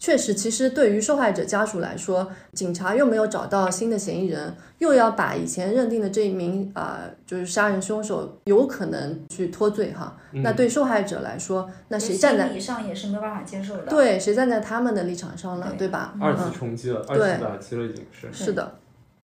[0.00, 10.16] 确实，其实对于受害者家属来说，警察又没有找到新的嫌疑人，又要把以前认定的这一名啊、呃就是杀人凶手有可能去脱罪哈。
[10.32, 13.82] 那对受害者来说，那谁站在心理上也是没有办法接受的。
[13.82, 16.14] 对谁站在他们的立场上了，对对吧？
[16.18, 18.32] 二次冲击了，二次打击了，已经是。
[18.32, 18.78] 是的，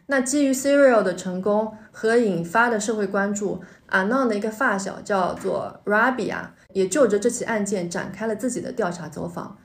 [0.09, 9.57] 那基于 Serial 的成功和引发的社会关注，，Anon 的一个发小叫做 Rabia，也就着这起案件展开了自己的调查走访。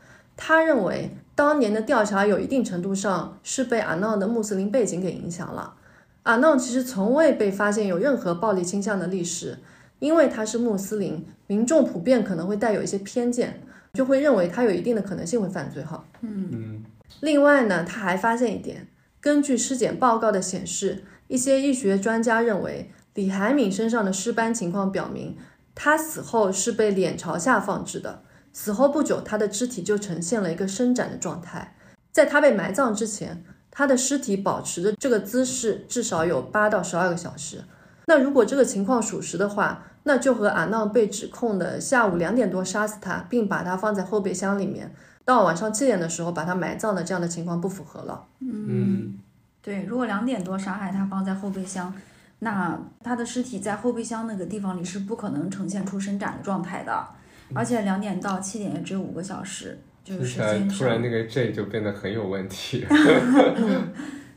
[0.43, 5.75] 他认为当年的调查有一定程度上是被阿闹的穆斯林背景给影响了。
[6.23, 9.59] 阿闹其实从未被发现有任何暴力倾向的历史，
[9.99, 13.61] 因为他是穆斯林，民众普遍可能会带有一些偏见，
[13.93, 16.03] 就会认为他有一定的可能性会犯罪哈。
[16.21, 16.83] 嗯
[17.19, 18.87] 另外呢，他还发现一点，
[19.19, 25.37] 根据尸检报告的显示，一些医学专家认为李海敏身上的尸斑情况表明，
[25.75, 28.23] 他死后是被脸朝下放置的。
[28.53, 31.75] 死后不久，他的肢体就呈现了一个伸展的状态。
[32.11, 37.63] 在他被埋葬之前，他的尸体保持着这个姿势至少有八到十二个小时。
[38.07, 48.25] 那如果这个情况属实的话，那就和阿浪被指控的下午两点多杀死他，并把他放在后备箱里面，到晚上七点的时候把他埋葬的这样的情况不符合了。
[48.39, 49.19] 嗯
[49.61, 51.93] 对，如果两点多杀害他放在后备箱，
[52.39, 57.07] 那他的尸体在后备箱那个地方里是不可能呈现出伸展的状态的，
[57.53, 62.85] 而且两点到七点也只有五个小时，就是时间上突然那个 J 就变得很有问题。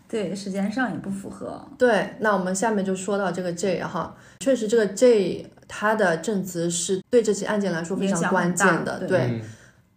[0.07, 1.66] 对时间上也不符合。
[1.77, 9.40] 对，那我们下面就说到这个 J 哈，确实这个 J 他的证词是对这起案件来说非常关键的，对对嗯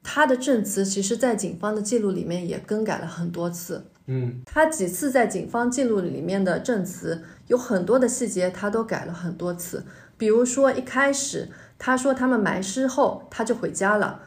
[0.02, 3.86] 他的证词，其实在警方的记录里面也更改了很多次。
[4.08, 9.84] 嗯他几次在警方记录里面的证词有很多的细节，他都改了很多次。
[10.18, 11.50] 比如说一开始
[11.80, 14.20] 他说他们埋尸后他就回家了，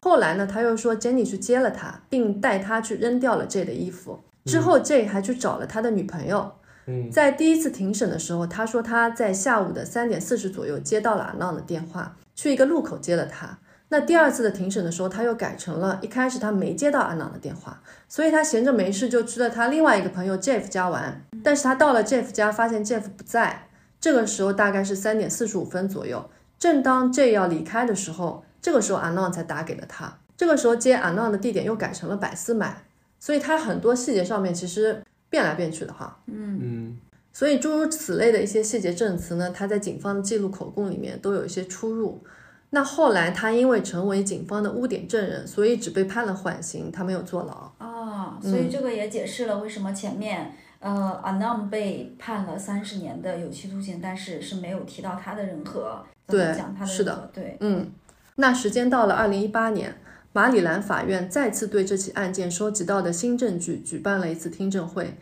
[0.00, 4.20] 后来呢他又说 Jenny 去接了他，并带他去扔掉了 J 的衣服。
[4.44, 6.52] 之后 J 还去找了他的女朋友。
[6.88, 13.58] 嗯在第一次庭审的时候，他说他在下午的三点四十左右接到了阿浪的电话，去一个路口接了他。
[13.88, 21.22] 那第二次的庭审的时候，他又改成了一开始他没接到阿朗的电话，所以他闲着没事就去了他另外一个朋友 Jeff 家玩。
[21.42, 23.68] 但是他到了 Jeff 家，发现 Jeff 不在。
[24.00, 26.28] 这个时候大概是三点四十五分左右，
[26.58, 30.18] 正当 J 要离开的时候，这个时候阿浪才打给了他。
[30.36, 32.84] 这个时候接阿浪的地点又改成了百思买，
[33.18, 36.18] 所以他很多细节上面其实变来变去的哈。
[36.26, 36.98] 嗯
[37.32, 42.22] 所以诸如此类的一些细节证词呢，他在警方的记录口供里面都有一些出入。
[42.70, 47.70] 那后来他因为成为警方的污点证人，所以只被判了缓刑，他没有坐牢。
[47.78, 57.90] 哦，所以这个也解释了为什么前面呃 Anam 被判了三十年的有期徒刑，但是是没有提到他的任何对讲他的是的对，嗯，
[58.36, 59.96] 那时间到了二零一八年，
[60.32, 65.16] 马里兰法院再次对这起案件收集到的新证据举办了一次听证会。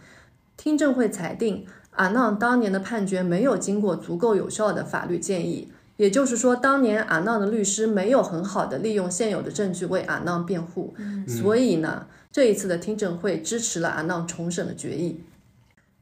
[0.57, 10.95] 听证会裁定，阿浪当年的判决没有经过足够有效的法律建议，也就是说，当年阿浪的律师没有很好的利用现有的证据为阿浪辩护，
[11.27, 15.25] 所以呢，这一次的听证会支持了阿浪重审的决议。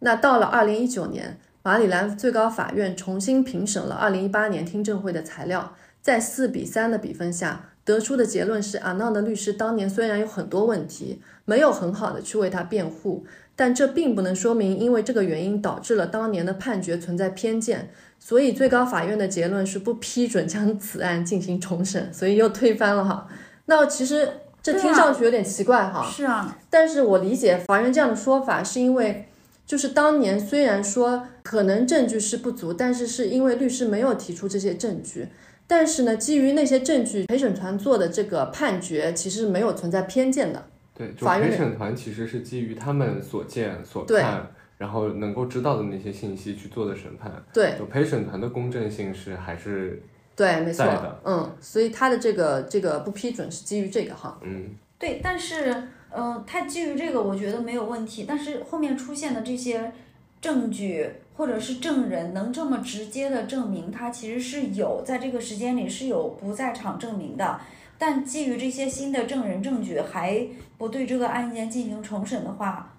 [0.01, 23.29] 那到了二零一九年，马里兰最高法院重新评审了2018年听证会的材料，在四比三的比分下，得出的结论是阿浪的律师当年虽然有很多问题，没有很好的去为他辩护，但这并不能说明因为这个原因导致了当年的判决存在偏见，所以最高法院的结论是不批准将此案进行重审，所以又推翻了哈。
[23.67, 24.29] 那其实
[24.61, 29.29] 这听上去有点奇怪哈，是啊，但是我理解法院这样的说法，是因为
[29.73, 35.27] 就是当年虽然说可能证据是不足，但是是因为律师没有提出这些证据，
[35.67, 40.63] 但是呢，基于那些证据，陪审团做的这个判决其实没有存在偏见的。
[40.93, 44.47] 对，就法院陪审团其实是基于他们所见所对看，
[44.77, 47.33] 然后能够知道的那些信息去做的审判。
[47.55, 50.03] 对就陪审团的公正性是还是
[50.37, 54.39] 对，没错的，嗯，所以他的这个这个不批准是基于这个哈。
[54.43, 55.83] 嗯对，但是
[56.15, 59.93] 呃，他基于这个我觉得没有问题，但是后面出现的这些
[60.41, 67.59] 证据或者是证人能这么直接的证明他其实是有在这个时间里是有不在场证明的。
[67.99, 70.45] 但基于这些新的证人证据还
[70.77, 72.93] 不对这个案件进行重审的话，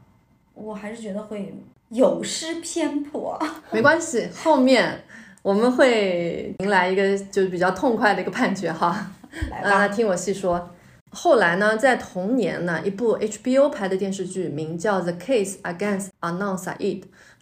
[0.53, 1.53] 我还是觉得会
[1.89, 3.37] 有失偏颇。
[3.69, 5.03] 没关系，后面
[5.41, 9.11] 我们会迎来一个就是比较痛快的一个判决哈。
[9.51, 10.69] 来吧，啊，听我细说。
[11.13, 16.77] 后来呢，在同年呢，一部 HBO 拍的电视剧名叫《The Case Against Anan Said》，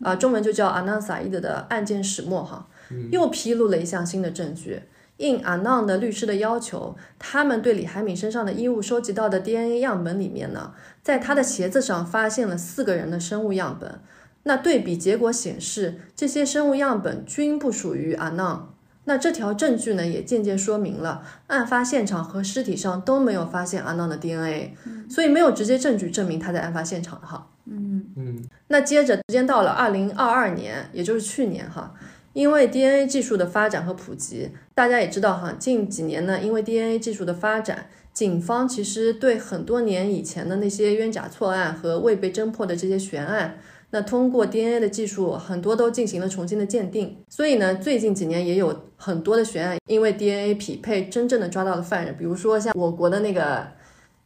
[0.02, 2.68] 啊，中文就叫 Anan Said 的案件始末哈，
[3.12, 4.84] 又披露了一项新的证据。
[5.18, 14.02] 应 Anan 的律师的要求，他们对李海敏身上的衣物收集到的 DNA 样本里面呢，在他的鞋子上发现了四个人的生物样本。
[14.44, 18.62] 那对比结果显示，这些生物样本均不属于 Anan。
[19.06, 24.76] 那这条证据呢，也间接说明了案发现场和尸体上都没有发现阿浪的 DNA，、
[25.10, 27.48] 所以没有直接证据证明他在案发现场哈。
[27.66, 31.94] 嗯嗯那接着时间到了二零二二年，也就是去年哈，
[32.34, 43.58] 因为 DNA 技术的发展和普及，大家也知道哈，近几年呢，因为 DNA 技术的发展，警方其实对很多年以前的那些冤假错案和未被侦破的这些悬案。
[43.92, 53.68] 那通过 DNA 的技术，很多都进行了重新的鉴定，所以呢，最近几年也有很多的悬案，因为 DNA 匹配，真正的抓到了犯人，比如说像我国的那个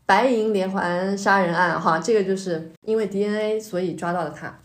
[0.06, 4.56] 白银连环杀人案，哈，这个就是因为 DNA 所以抓到了他。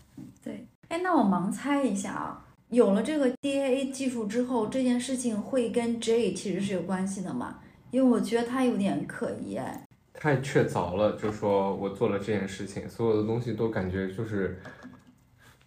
[0.43, 7.57] 对，哎，那我盲猜一下啊，有了这个 DNA 技术之后，这件事情会跟 J 其实是有关系的嘛？
[7.89, 9.83] 因为我觉得他有点可疑哎。
[10.13, 14.61] 太确凿了，就说我做了这件事情，所有的东西都感觉就是，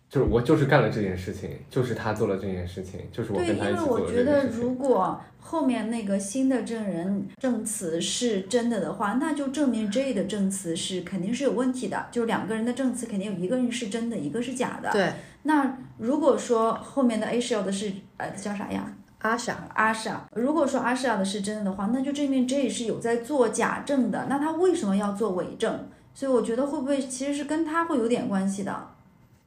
[0.09, 4.49] 就是我就是干了这件事情，就是他做了这件事情，就是我对，因跟他一起为我做了这件觉得。
[4.49, 14.91] 如果后面那个新的证人证词是真的的话，那就证明 J 的证词是肯定是有问题的，就是两个人的证词肯定有一个人是真的，一个是假的。
[14.93, 18.93] 对，那如果说后面的 A 是要的是呃叫啥呀？
[19.19, 24.27] 阿傻，阿莎，如果说阿莎的是真的的话，那就证明 J 是有在做假证的。
[24.29, 25.89] 那他为什么要做伪证？
[26.13, 28.89] 所以我觉得会不会其实是跟他会有点关系的？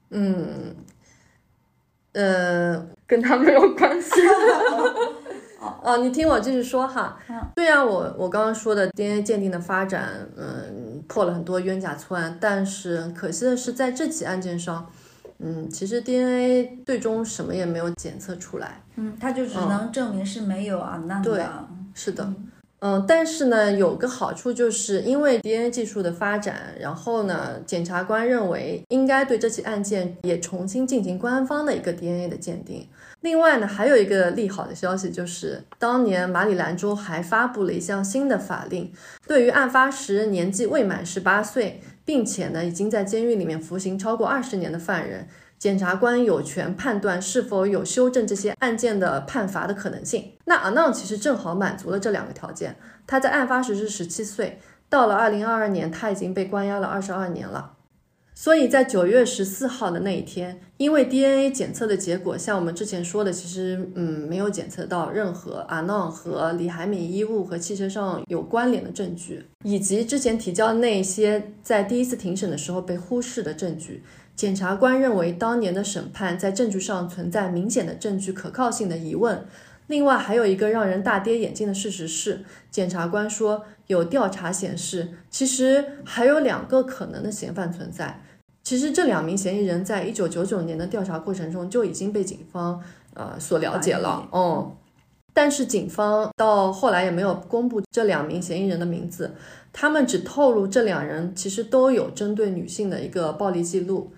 [0.09, 0.75] 嗯，
[2.13, 4.09] 呃，跟他没有关系。
[5.83, 7.17] 哦， 你听我继续说哈。
[7.55, 14.89] 虽然我我刚刚说的 DNA 鉴定的发展，嗯，破了很多冤假错案，但是可惜的是，在这起案件上，
[15.39, 18.81] 嗯，其实 DNA 最终什么也没有检测出来。
[18.95, 21.67] 嗯，他就只能证明是没有啊，那对的。
[21.93, 22.46] 是的，嗯，
[22.79, 32.87] 嗯但是呢，有个好处就是因为 DNA 技术的发展，然后呢，检察官认为应该对这起案件也重新进行官方的一个 DNA 的鉴定。
[33.21, 38.91] 另外呢，还有一个利好的消息就是，当年马里兰州还发布了一项新的法令，
[39.25, 45.27] 对于案发时年纪未满十八岁，并且呢已经在监狱里面服刑超过二十年的犯人，
[45.59, 50.33] 检察官有权判断是否有修正这些案件的判罚的可能性。
[50.45, 52.75] 那阿浪其实正好满足了这两个条件。
[53.05, 57.73] 他在案发时是十七岁，到了二零二二年，他已经被关押了二十二年了。
[58.35, 74.03] 所以在九月十四号的那一天，因为 DNA 检测的结果，像我们之前说的，其实嗯没有检测到任何阿浪和李海敏衣物和汽车上有关联的证据，以及之前提交那些在第一次庭审的时候被忽视的证据。
[74.37, 79.43] 检察官认为当年的审判在证据上存在明显的证据可靠性的疑问。
[79.87, 88.21] 另外，还有一个让人大跌眼镜的事实是，检察官说有调查显示，其实还有两个可能的嫌犯存在。
[88.63, 92.79] 其实这两名嫌疑人在一九九九年的调查过程中就已经被警方
[93.13, 94.75] 呃所了解了，嗯，
[95.33, 99.31] 但是警方到后来也没有公布这两名嫌疑人的名字，
[99.71, 104.11] 他们只透露这两人其实都有针对女性的一个暴力记录，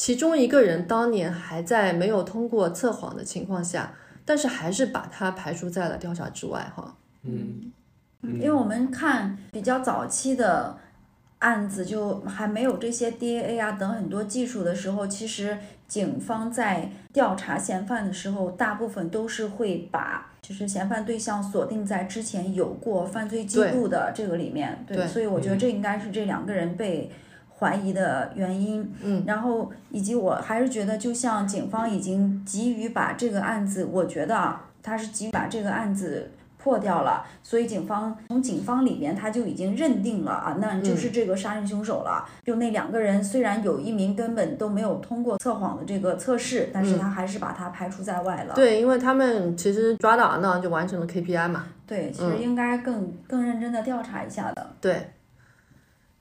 [0.00, 3.92] 其中一个人当年还在没有通过测谎的情况下，
[4.24, 7.70] 但是还是把他排除在了调查之外，哈，嗯，
[8.22, 10.78] 因为我们看比较早期的。
[11.40, 15.56] 案子就还没有这些 DNA 啊等很多技术的时候，其实
[15.88, 24.84] 警方在调查嫌犯的时候，大部分都是会把就是嫌犯对象锁定在之前有过犯罪记录的这个里面。
[24.86, 27.10] 对，所以我觉得这应该是这两个人被
[27.60, 28.92] 怀疑的原因。
[29.00, 36.32] 嗯，然后以及我还是觉得，就像警方已经急于把这个案子，我觉得啊，他是急于把这个案子。
[36.62, 42.22] 破掉了，所以警方从警方里面他就已经认定了啊，那就是这个杀人凶手了。
[42.44, 48.54] 就那两个人，虽然有一名根本都没有通过测谎的这个测试，但是他还是把他排除在外了。
[48.54, 51.64] 对，因为他们其实抓到呢，就完成了 KPI 嘛。
[51.86, 54.70] 对，其实应该更更认真的调查一下的。
[54.82, 55.10] 对，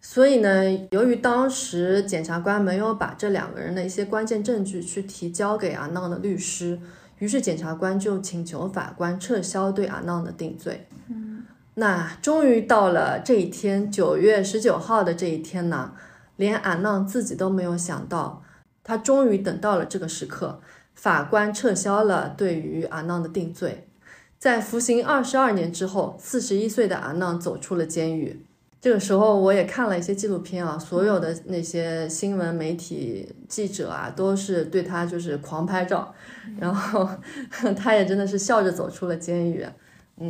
[0.01, 6.79] 所以呢，由于当时检察官没有把这两个人的一些关键证据去提交给阿浪的律师。
[7.17, 10.87] 于是检察官就请求法官撤销对阿浪的定罪。
[11.09, 11.43] 嗯，
[11.73, 15.91] 那终于到了这一天，九月十九号的这一天呢，
[16.37, 18.41] 连阿浪自己都没有想到，
[18.85, 20.61] 他终于等到了这个时刻，
[20.95, 23.89] 法官撤销了对于阿浪的定罪。
[24.37, 28.45] 在服刑二十二年之后，四十一岁的阿浪走出了监狱。
[28.81, 36.13] 这个时候，我也看了一些纪录片啊，所有的那些新闻媒体记者啊，都是对他就是狂拍照，
[36.57, 37.09] 然后
[37.75, 39.65] 他也真的是笑着走出了监狱。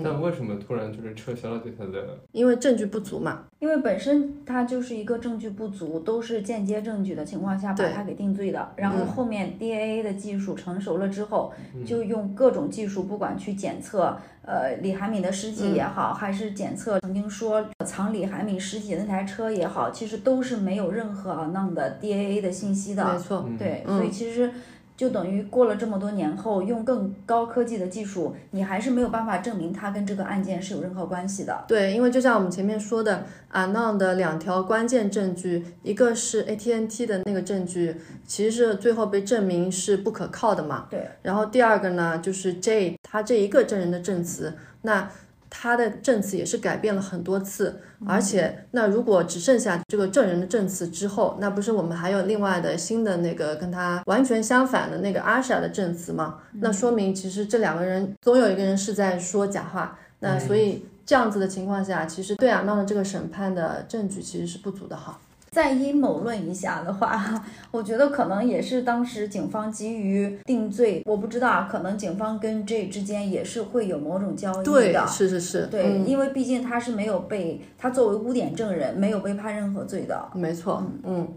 [0.03, 2.19] 但为什么突然就是撤销了对他的？
[2.31, 3.45] 因为证据不足嘛。
[3.59, 8.71] 因为本身他就是一个证据不足，都是间接证据的情况下把他给定罪的。
[8.75, 11.51] 然后后面 DNA 的技术成熟了之后，
[11.85, 23.13] 就用各种技术，不管去检测呃李海敏的尸体也好，还是检测曾经说藏李海敏尸体的那台车也好，其实都是没有任何那样的 DNA 的信息的。
[23.13, 24.51] 没错，对，所以其实。
[24.99, 31.63] 就等于过了这么多年后，用更高科技的技术，你还是没有办法证明他跟这个案件是有任何关系的。
[31.69, 37.95] 对，因为就像我们前面说的，阿浪的两条关键证据，一个是 AT&T 的那个证据，
[38.27, 40.87] 其实是最后被证明是不可靠的嘛。
[40.89, 41.07] 对。
[41.21, 45.09] 然后第二个呢，就是 J 他这一个证人的证词，那。
[45.49, 56.39] 他的证词也是改变了很多次，而且那如果只剩下这个证人的证词之后，那不是我们还有另外的新的那个跟他完全相反的那个阿莎的证词吗？
[56.53, 59.97] 那说明其实这两个人总有一个人是在说假话。
[60.19, 65.17] 那所以这样子的情况下，其实对阿闹的这个审判的证据其实是不足的哈。
[65.51, 74.63] 再阴谋论一下的话， 我觉得可能也是当时警方急于定罪，我不知道，可能警方跟 J 之间也是会有某种交易的。
[74.63, 80.29] 对，是是是，对，因为毕竟他是没有被他作为污点证人没有被判任何罪的。
[80.33, 81.27] 没错，嗯。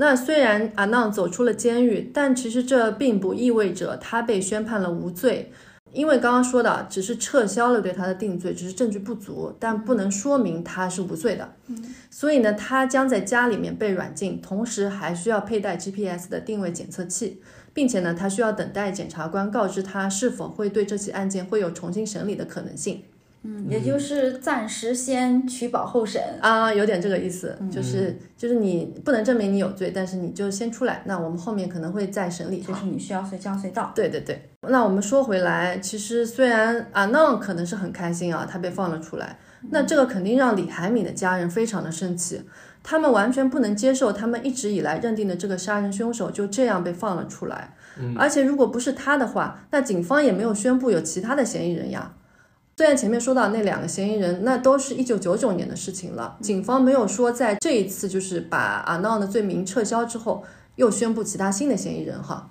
[0.00, 5.50] 那虽然阿浪走出了监狱，但其实这并不意味着他被宣判了无罪。
[5.92, 11.54] 因为刚刚说的只是撤销了对他的定罪，只是证据不足，但不能说明他是无罪的。
[12.10, 17.40] 所以呢，他将在家里面被软禁，同时还需要佩戴 GPS 的定位检测器，
[17.72, 23.04] 并且呢，他需要等待检察官告知他是否会对这起案件会有重新审理的可能性。
[23.42, 26.20] 嗯，也就是暂时先取保候审。
[26.40, 33.92] 啊，有点这个意思，就是就是你不能证明你有罪，但是你就先出来，那我们后面可能会再审理，就是你需要随叫随到。
[33.94, 39.38] 对对对，那我们说回来，其实虽然阿浪可能是很开心啊，他被放了出来，
[39.70, 42.42] 那这个肯定让李海敏的家人非常的生气，
[42.82, 47.74] 他们完全不能接受他们一直以来认定的这个杀人凶手就这样被放了出来，
[48.16, 52.12] 而且如果不是他的话，那警方也没有宣布有其他的嫌疑人呀。
[52.78, 56.36] 虽然前面说到那两个嫌疑人，那都是一九九九年的事情了。
[56.40, 58.56] 警方没有说在这一次就是把
[58.86, 60.44] 阿闹的罪名撤销之后，
[60.76, 62.48] 又宣布其他新的嫌疑人哈。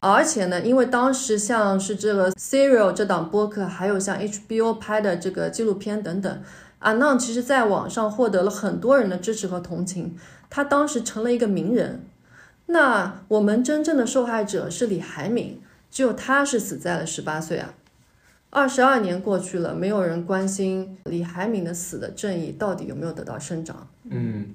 [0.00, 6.42] 而且呢，因为当时像是这个 Serial 这档播客，还有像 HBO 拍的这个纪录片等等，
[6.80, 10.18] 阿浪其实在网上获得了很多人的支持和同情，
[10.50, 12.04] 他当时成了一个名人。
[12.66, 17.72] 那我们真正的受害者是李海敏，只有他是死在了十八岁啊。
[18.50, 23.88] 二十二年过去了，没有人关心李海敏的死的正义到底有没有得到伸张。
[24.10, 24.46] 嗯。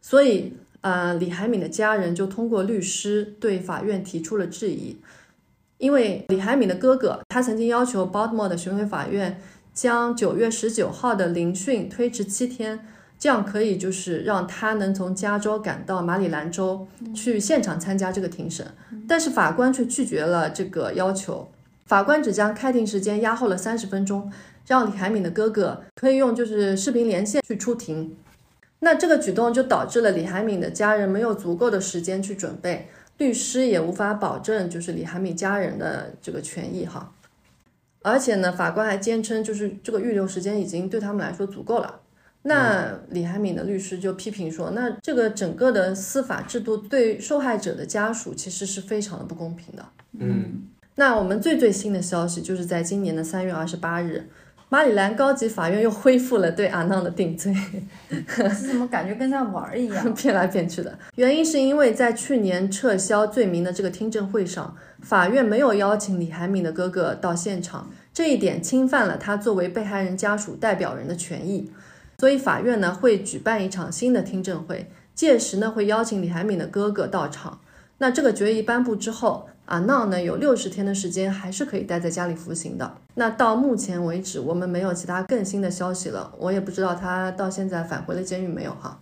[0.00, 0.52] 所以，
[0.82, 4.96] 呃，李海敏的家人就通过律师对法院提出了质疑，
[5.78, 9.40] 因为李海敏的哥哥他曾经要求 Baltimore 的巡回法院
[9.74, 12.86] 将九月十九号的聆讯推迟七天，
[13.18, 18.64] 这样可以就是让他能从加州赶到马里兰州去现场参加这个庭审，
[19.08, 21.50] 但是法官却拒绝了这个要求，
[21.86, 24.30] 法官只将开庭时间压后了三十分钟，
[24.66, 28.16] 让李海敏的哥哥可以用就是视频连线去出庭。
[28.80, 37.12] 那这个举动就导致了李海敏的家人没有足够的时间去准备，律师也无法保证就是李海敏家人的这个权益哈。
[38.02, 42.00] 而且呢，法官还坚称就是这个预留时间已经对他们来说足够了。
[42.42, 49.84] 那李海敏的律师就批评说，那这个整个的司法制度对受害者的家属其实是非常的不公平的。
[50.18, 50.68] 嗯
[50.98, 54.28] 那我们最最新的消息就是在今年的三月二十八日，
[54.70, 57.54] 马里兰高级法院又恢复了对阿浪的定罪。
[58.08, 60.12] 这怎么感觉跟在玩儿一样？
[60.16, 60.98] 骗来骗去的。
[61.16, 71.70] 原因是因为在去年撤销罪名的这个听证会上，法院没有邀请李海敏的哥哥到现场，这一点侵犯了他作为被害人家属代表人的权益。
[72.18, 77.60] 所以法院呢会举办一场新的听证会，届时呢会邀请李海敏的哥哥到场。
[77.98, 82.96] 那这个决议颁布之后，阿闹呢有六十天的时间还是可以待在家里服刑的。
[83.14, 88.98] 那到目前为止，我们没有其他更新的消息了，我也不知道他到现在返回了监狱没有哈。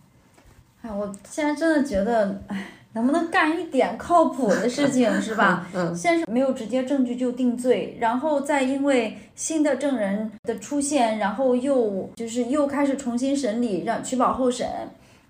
[0.82, 5.66] 哎，我现在真的觉得，哎，能不能干一点靠谱的事情，是吧？
[5.74, 14.66] 嗯，先是没有直接证据就定罪，然后再因为新的证人的出现，然后又就是又开始重新审理，让取保候审，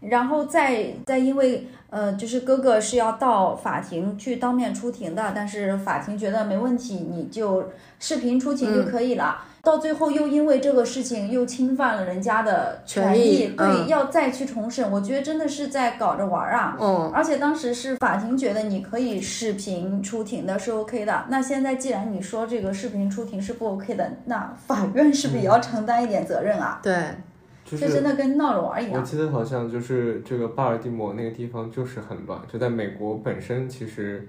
[0.09, 9.43] 然后再再因为呃，就是哥哥是要到法庭去当面出庭的，但是法庭觉得没问题，你就视频出庭就可以了。
[9.63, 16.77] 到最后又因为这个事情又侵犯了人家的权权益益，对，嗯要再去重审，我觉得真的是在搞着玩儿啊。
[16.79, 26.81] 嗯，而且当时是法庭觉得你可以视频出庭的是 OK 的，那现在既然你说这个视频出庭是不 OK 的，那法院是不是也要承担一点责任啊？
[26.83, 26.95] 对，
[27.65, 29.05] 就是这真的跟闹着玩一样我。
[29.05, 34.29] 记得好像就是这个巴尔的摩那个地方就是很乱，就在美国本身，其实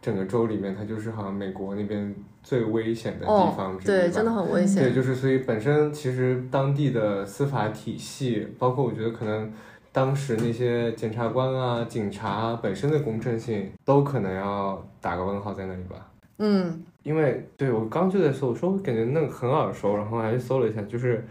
[0.00, 4.02] 整个州里面它就是好像美国那边最危险的地方哦，之一吧。
[4.02, 9.52] 对，真的很危险对，就是所以本身其实当地的司法体系，包括我觉得可能
[9.90, 16.12] 当时那些检察官啊、警察啊本身的公正性，都可能要打个问号在那里吧。
[16.38, 21.26] 嗯，因为对我刚就在搜，我说我感觉那个很耳熟，然后还去搜了一下，就是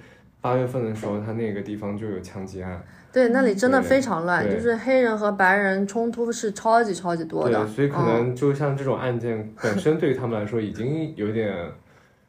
[0.45, 2.79] 八月份的时候，他那个地方就有枪击案。
[3.11, 7.65] 对，那里真的非常乱，就是黑人和白人冲突是超级超级多的。
[7.65, 11.51] 对，所以可嗯能就像这种案件本身对于他们来说已经有点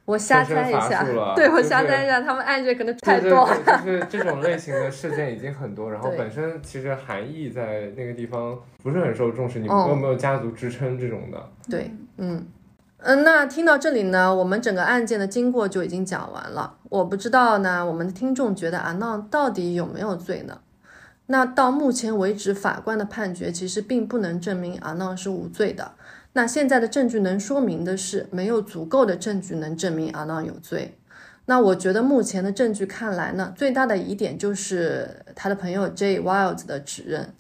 [0.07, 1.05] 我瞎猜一下
[1.35, 3.47] 对我瞎猜一下，他们案件可能太多。
[3.85, 11.51] 就是这种类型的事件已经很多，然后本身其实韩裔在那个地方不是很受重视，你们有没有家族支撑这种的？
[11.69, 12.47] 对，嗯
[13.07, 16.79] 嗯，那听到这里呢，我们整个案件的经过就已经讲完了。
[16.89, 20.59] 我不知道呢，我们的听众觉得阿浪到底有没有罪呢？
[21.27, 25.93] 那到目前为止，法官的判决其实并不能证明阿浪是无罪的。
[26.33, 30.99] 那现在的证据能说明的是，没有足够的证据能证明阿浪有罪。
[31.45, 37.33] 那我觉得目前的证据看来呢，最大的疑点就是他的朋友 J Wild 的指认，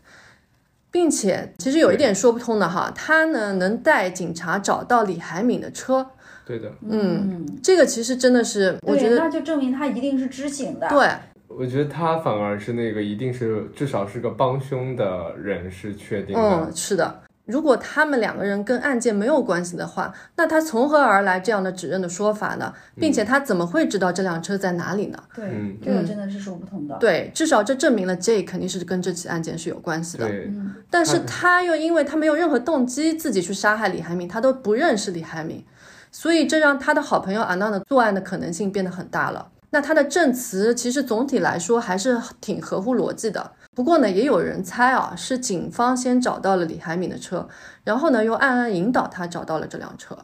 [0.96, 6.06] 并且其实有一点说不通的哈，他呢能带警察找到李海敏的车，
[6.46, 10.88] 对的，嗯，这个其实真的是我觉对，得那就证明他一定是知情的。
[10.88, 11.06] 对，
[11.48, 16.40] 我觉得他反而是那个一定是至少是个帮凶的人是确定的。
[16.40, 17.22] 嗯，是的。
[17.46, 22.72] 如果他们两个人跟案件没有关系的话，那他从何而来这样的指认的说法呢？
[22.96, 25.18] 并且他怎么会知道这辆车在哪里呢？
[25.34, 26.96] 对，嗯这个真的是说不通的。
[26.98, 30.26] 对，至少这证明了 J 肯定是跟这起案件是有关系的。
[30.26, 30.52] 对，
[30.90, 35.64] 但是他又因为他没有任何动机自己去杀害李海敏，他都不认识李海敏，
[36.10, 39.50] 所以这让他的好朋友阿娜的作案的可能性变得很大了。
[39.70, 43.52] 那他的证词其实总体来说还是挺合乎逻辑的。
[43.76, 47.46] 不过呢，也有人猜啊，是警方先找到了李海敏的车，
[47.84, 50.16] 然后呢又暗暗引导他找到了这辆车。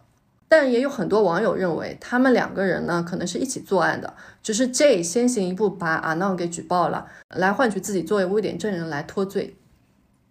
[0.48, 9.55] 但也有很多网友认为，他们两个人呢可能是一起作案的，只是 J 先行一步把阿闹给举报了，来换取自己作为污点证人来脱罪。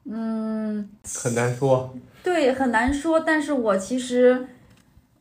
[0.05, 0.89] 嗯，
[1.21, 1.93] 很难说。
[2.23, 3.19] 对，很难说。
[3.19, 4.47] 但是我其实，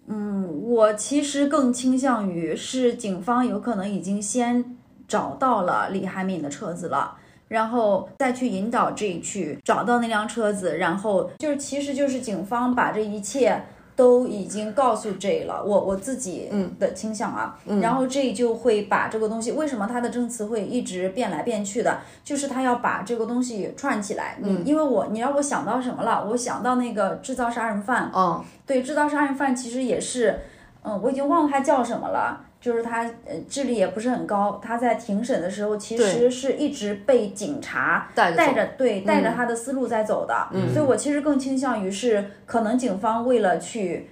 [0.07, 4.77] 嗯，我其实更倾向于是警方有可能已经先
[5.07, 7.19] 找到了李海敏的车子了，
[7.51, 13.63] 然后再去引导 J 去找到那辆车子，然后就是其实就是警方把这一切。
[13.97, 16.49] 都已经告诉 J 了，我我自己
[16.79, 21.99] 的倾向啊，然后 J 就会把这个东西，为什么他的证词会一直变来变去的？
[22.25, 24.39] 就是他要把这个东西串起来。
[24.43, 26.27] 嗯，因为我你让我想到什么了？
[26.31, 28.11] 我想到那个制造杀人犯。
[28.15, 30.41] 哦，对，制造杀人犯其实也是，
[30.83, 32.41] 嗯，我已经忘了他叫什么了。
[32.61, 34.61] 就是他，呃，智力也不是很高。
[34.63, 40.49] 他在庭审的时候，其实是一直被警察带着，对，带着他的思路在走的。
[40.53, 44.11] 嗯，所以我其实更倾向于是，可能警方为了去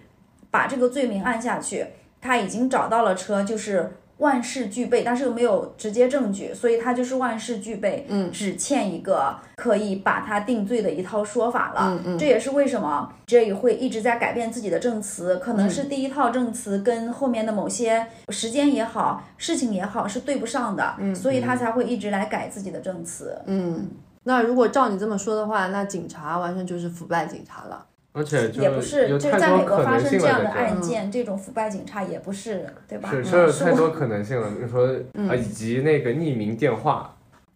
[0.51, 1.87] 把这个罪名按下去，
[2.21, 3.93] 他已经找到了车，就是。
[4.19, 11.81] 万事俱备，但是又没有直接证据，所以他就是万事俱备，嗯，只欠一个可以把他定罪的一套说法了。
[11.83, 23.41] 嗯嗯，这也是为什么 J 会一直在改变自己的证词，可能是第一套证词跟后面的某些时间也好，事情也好是对不上的，嗯，所以他才会一直来改自己的证词。
[23.47, 23.89] 嗯，
[24.25, 27.87] 那如果照你这么说的话，那警察完全就是腐败警察了。
[28.19, 33.09] 而且也不是，就是在美国发生这样的案件，这种腐败警察也不是，对吧？
[33.11, 34.51] 是，这有太多可能性了。
[34.61, 34.89] 你说
[35.29, 37.15] 啊，以及那个匿名电话。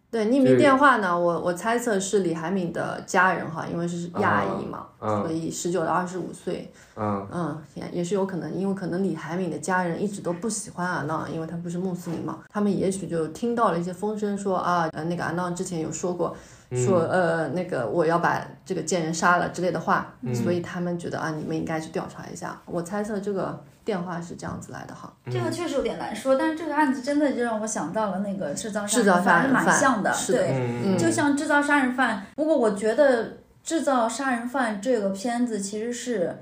[0.09, 16.35] 对，匿名电话呢，我我猜测是李海敏的家人哈，因为是亚裔嘛，所以十九到二十五岁，嗯嗯，也也是有可能，因为可能李海敏的家人一直都不喜欢阿闹，因为他不是穆斯林嘛，他们也许就听到了一些风声，说啊，呃，那个阿闹之前有说过。
[16.75, 22.59] 说呃那个我要把这个贱人杀了之类的话，所以他们觉得啊你们应该去调查一下。
[22.65, 25.11] 我猜测这个电话是这样子来的哈。
[25.31, 32.25] 这个确实有点难说，但是这个案子真的就让我想到了那个制造杀人犯，蛮像的，对，就像制造杀人犯。
[32.35, 36.37] 不过我觉得制造杀人犯这个片子其实是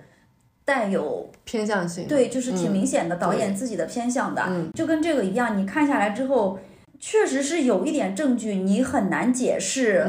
[0.63, 6.59] 带有偏向性，对，就是挺明显的导演自己的偏向的，就跟这个一样，你看下来之后。
[7.01, 10.07] 确实是有一点证据，你很难解释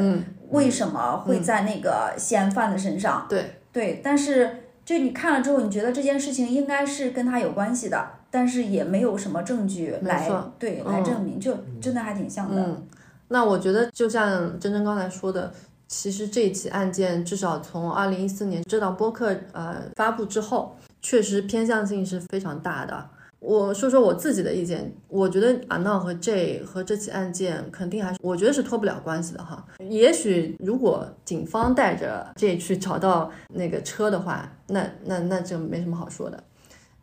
[0.51, 3.25] 为什么会在那个嫌犯的身上。
[3.27, 10.29] 对对，但是就你看了之后，你觉得这件事情应该是跟他有关系的，但是也没有什么证据来
[10.59, 12.61] 对来证明，就真的还挺像的。
[12.61, 12.87] 嗯，
[13.29, 15.51] 那我觉得就像珍珍刚才说的，
[15.87, 23.09] 其实这起案件至少从二零一四年这档播客呃发布之后，确实偏向性是非常大的。
[23.43, 29.65] 我说说我自己的意见，我觉得阿闹和 J 和这起案件肯定还是，我觉得是脱不了关系的哈。
[29.89, 36.41] 也许如果警方带着 J 去找到那个车的话，那那那就没什么好说的。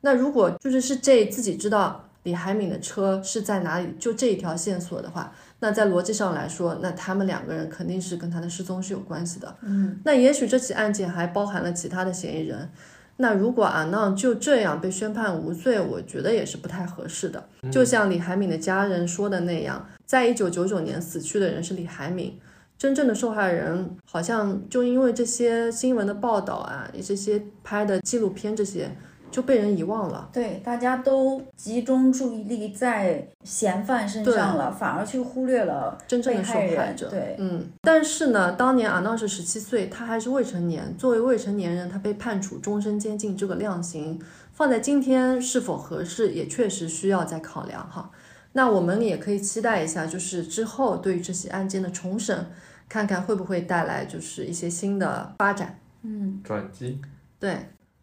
[0.00, 9.54] 那如果就是是 J 自己知道李海敏的车是在哪里，就这一条线索的话，那在逻辑上来说，那他们两个人肯定是跟他的失踪是有关系的。
[9.60, 12.70] 嗯，那也许这起案件还包含了其他的嫌疑人。
[13.20, 17.44] 那如果阿娜就这样被宣判无罪，我觉得也是不太合适的。
[17.70, 22.38] 就像李海敏的家人说的那样，在一九九九年死去的人是李海敏，
[22.78, 28.90] 真正的受害人好像就因为这些新闻的报道啊，这些拍的纪录片这些。
[29.30, 37.08] 就被人遗忘了，对，大家都集中注意力在嫌犯身上了，反而去忽略了真正的受害者。
[37.08, 44.20] 对，嗯，但是呢，当年阿闹是十七岁，他还是未成年，作为未成年人，他被判处终身监禁这个量刑，
[44.52, 48.10] 放在今天是否合适，也确实需要再考量哈。
[48.52, 52.46] 那我们也可以期待一下，就是之后对于这起案件的重审，
[52.88, 57.00] 看看会不会带来就是一些新的发展，嗯，转机，
[57.38, 57.56] 对。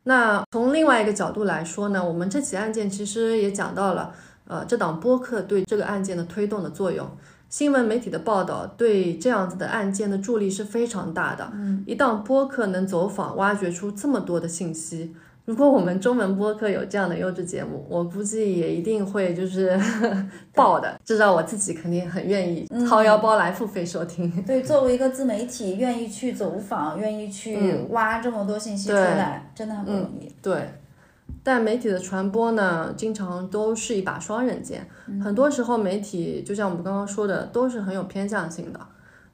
[0.08, 4.14] 那从另外一个角度来说呢，我们这起案件其实也讲到了，
[4.48, 7.06] 呃，这档播客对这个案件的推动的作用，
[7.50, 11.52] 新闻媒体的报道对这样子的案件的助力是非常大的。
[11.54, 15.14] 嗯，一档播客能走访，挖掘出这么多的信息。
[15.48, 19.80] 如果我们中文播客有这样的优质节目，我估计也一定会就是
[20.54, 21.00] 爆的。
[21.06, 24.30] 至少我自己肯定很愿意掏腰包来付费收听。
[24.44, 30.30] 对，作为一个自媒体，愿意去走访，愿意去挖这么多信息出来，真的很不容易。
[30.42, 30.70] 对，
[31.42, 34.86] 但媒体的传播呢，经常都是一把双刃剑。
[35.24, 38.80] 很多时候，媒体就像我们刚刚说的，都是很有偏向性的。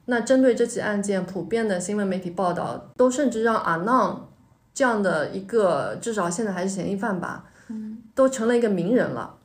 [0.05, 4.30] 那针对这起案件，普遍的新闻媒体报道都甚至让阿浪。
[4.74, 9.38] 这样的一个，至少现在还是嫌疑犯吧，嗯，都成了一个名人了。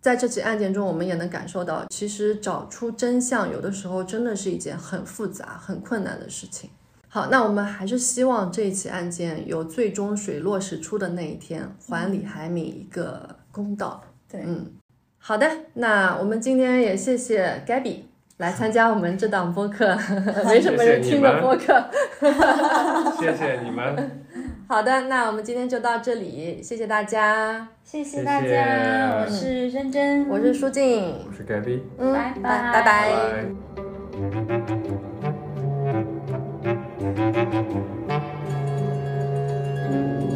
[0.00, 6.68] 在这起案件中，我们也能感受到，其实找出真相，有的时候真的是一件很复杂、很困难的事情。
[7.08, 14.02] 好，那我们还是希望这一起案件有最终水落石出的那一天，还李海敏一个公道。
[14.30, 14.72] 对，嗯，
[15.18, 18.00] 好的，那我们今天也谢谢 Gabby。
[18.38, 19.96] 来参加我们这档播客，
[20.44, 21.84] 没什么人听的播客。
[23.20, 24.24] 谢谢你们。
[24.66, 32.34] 好的，那我们今天就到这里，谢谢大家，谢谢大家，我是珍珍，我是舒静，我是 Gabby，嗯，拜。
[32.42, 32.82] 拜拜。
[32.82, 33.12] 拜。
[39.90, 40.33] 拜。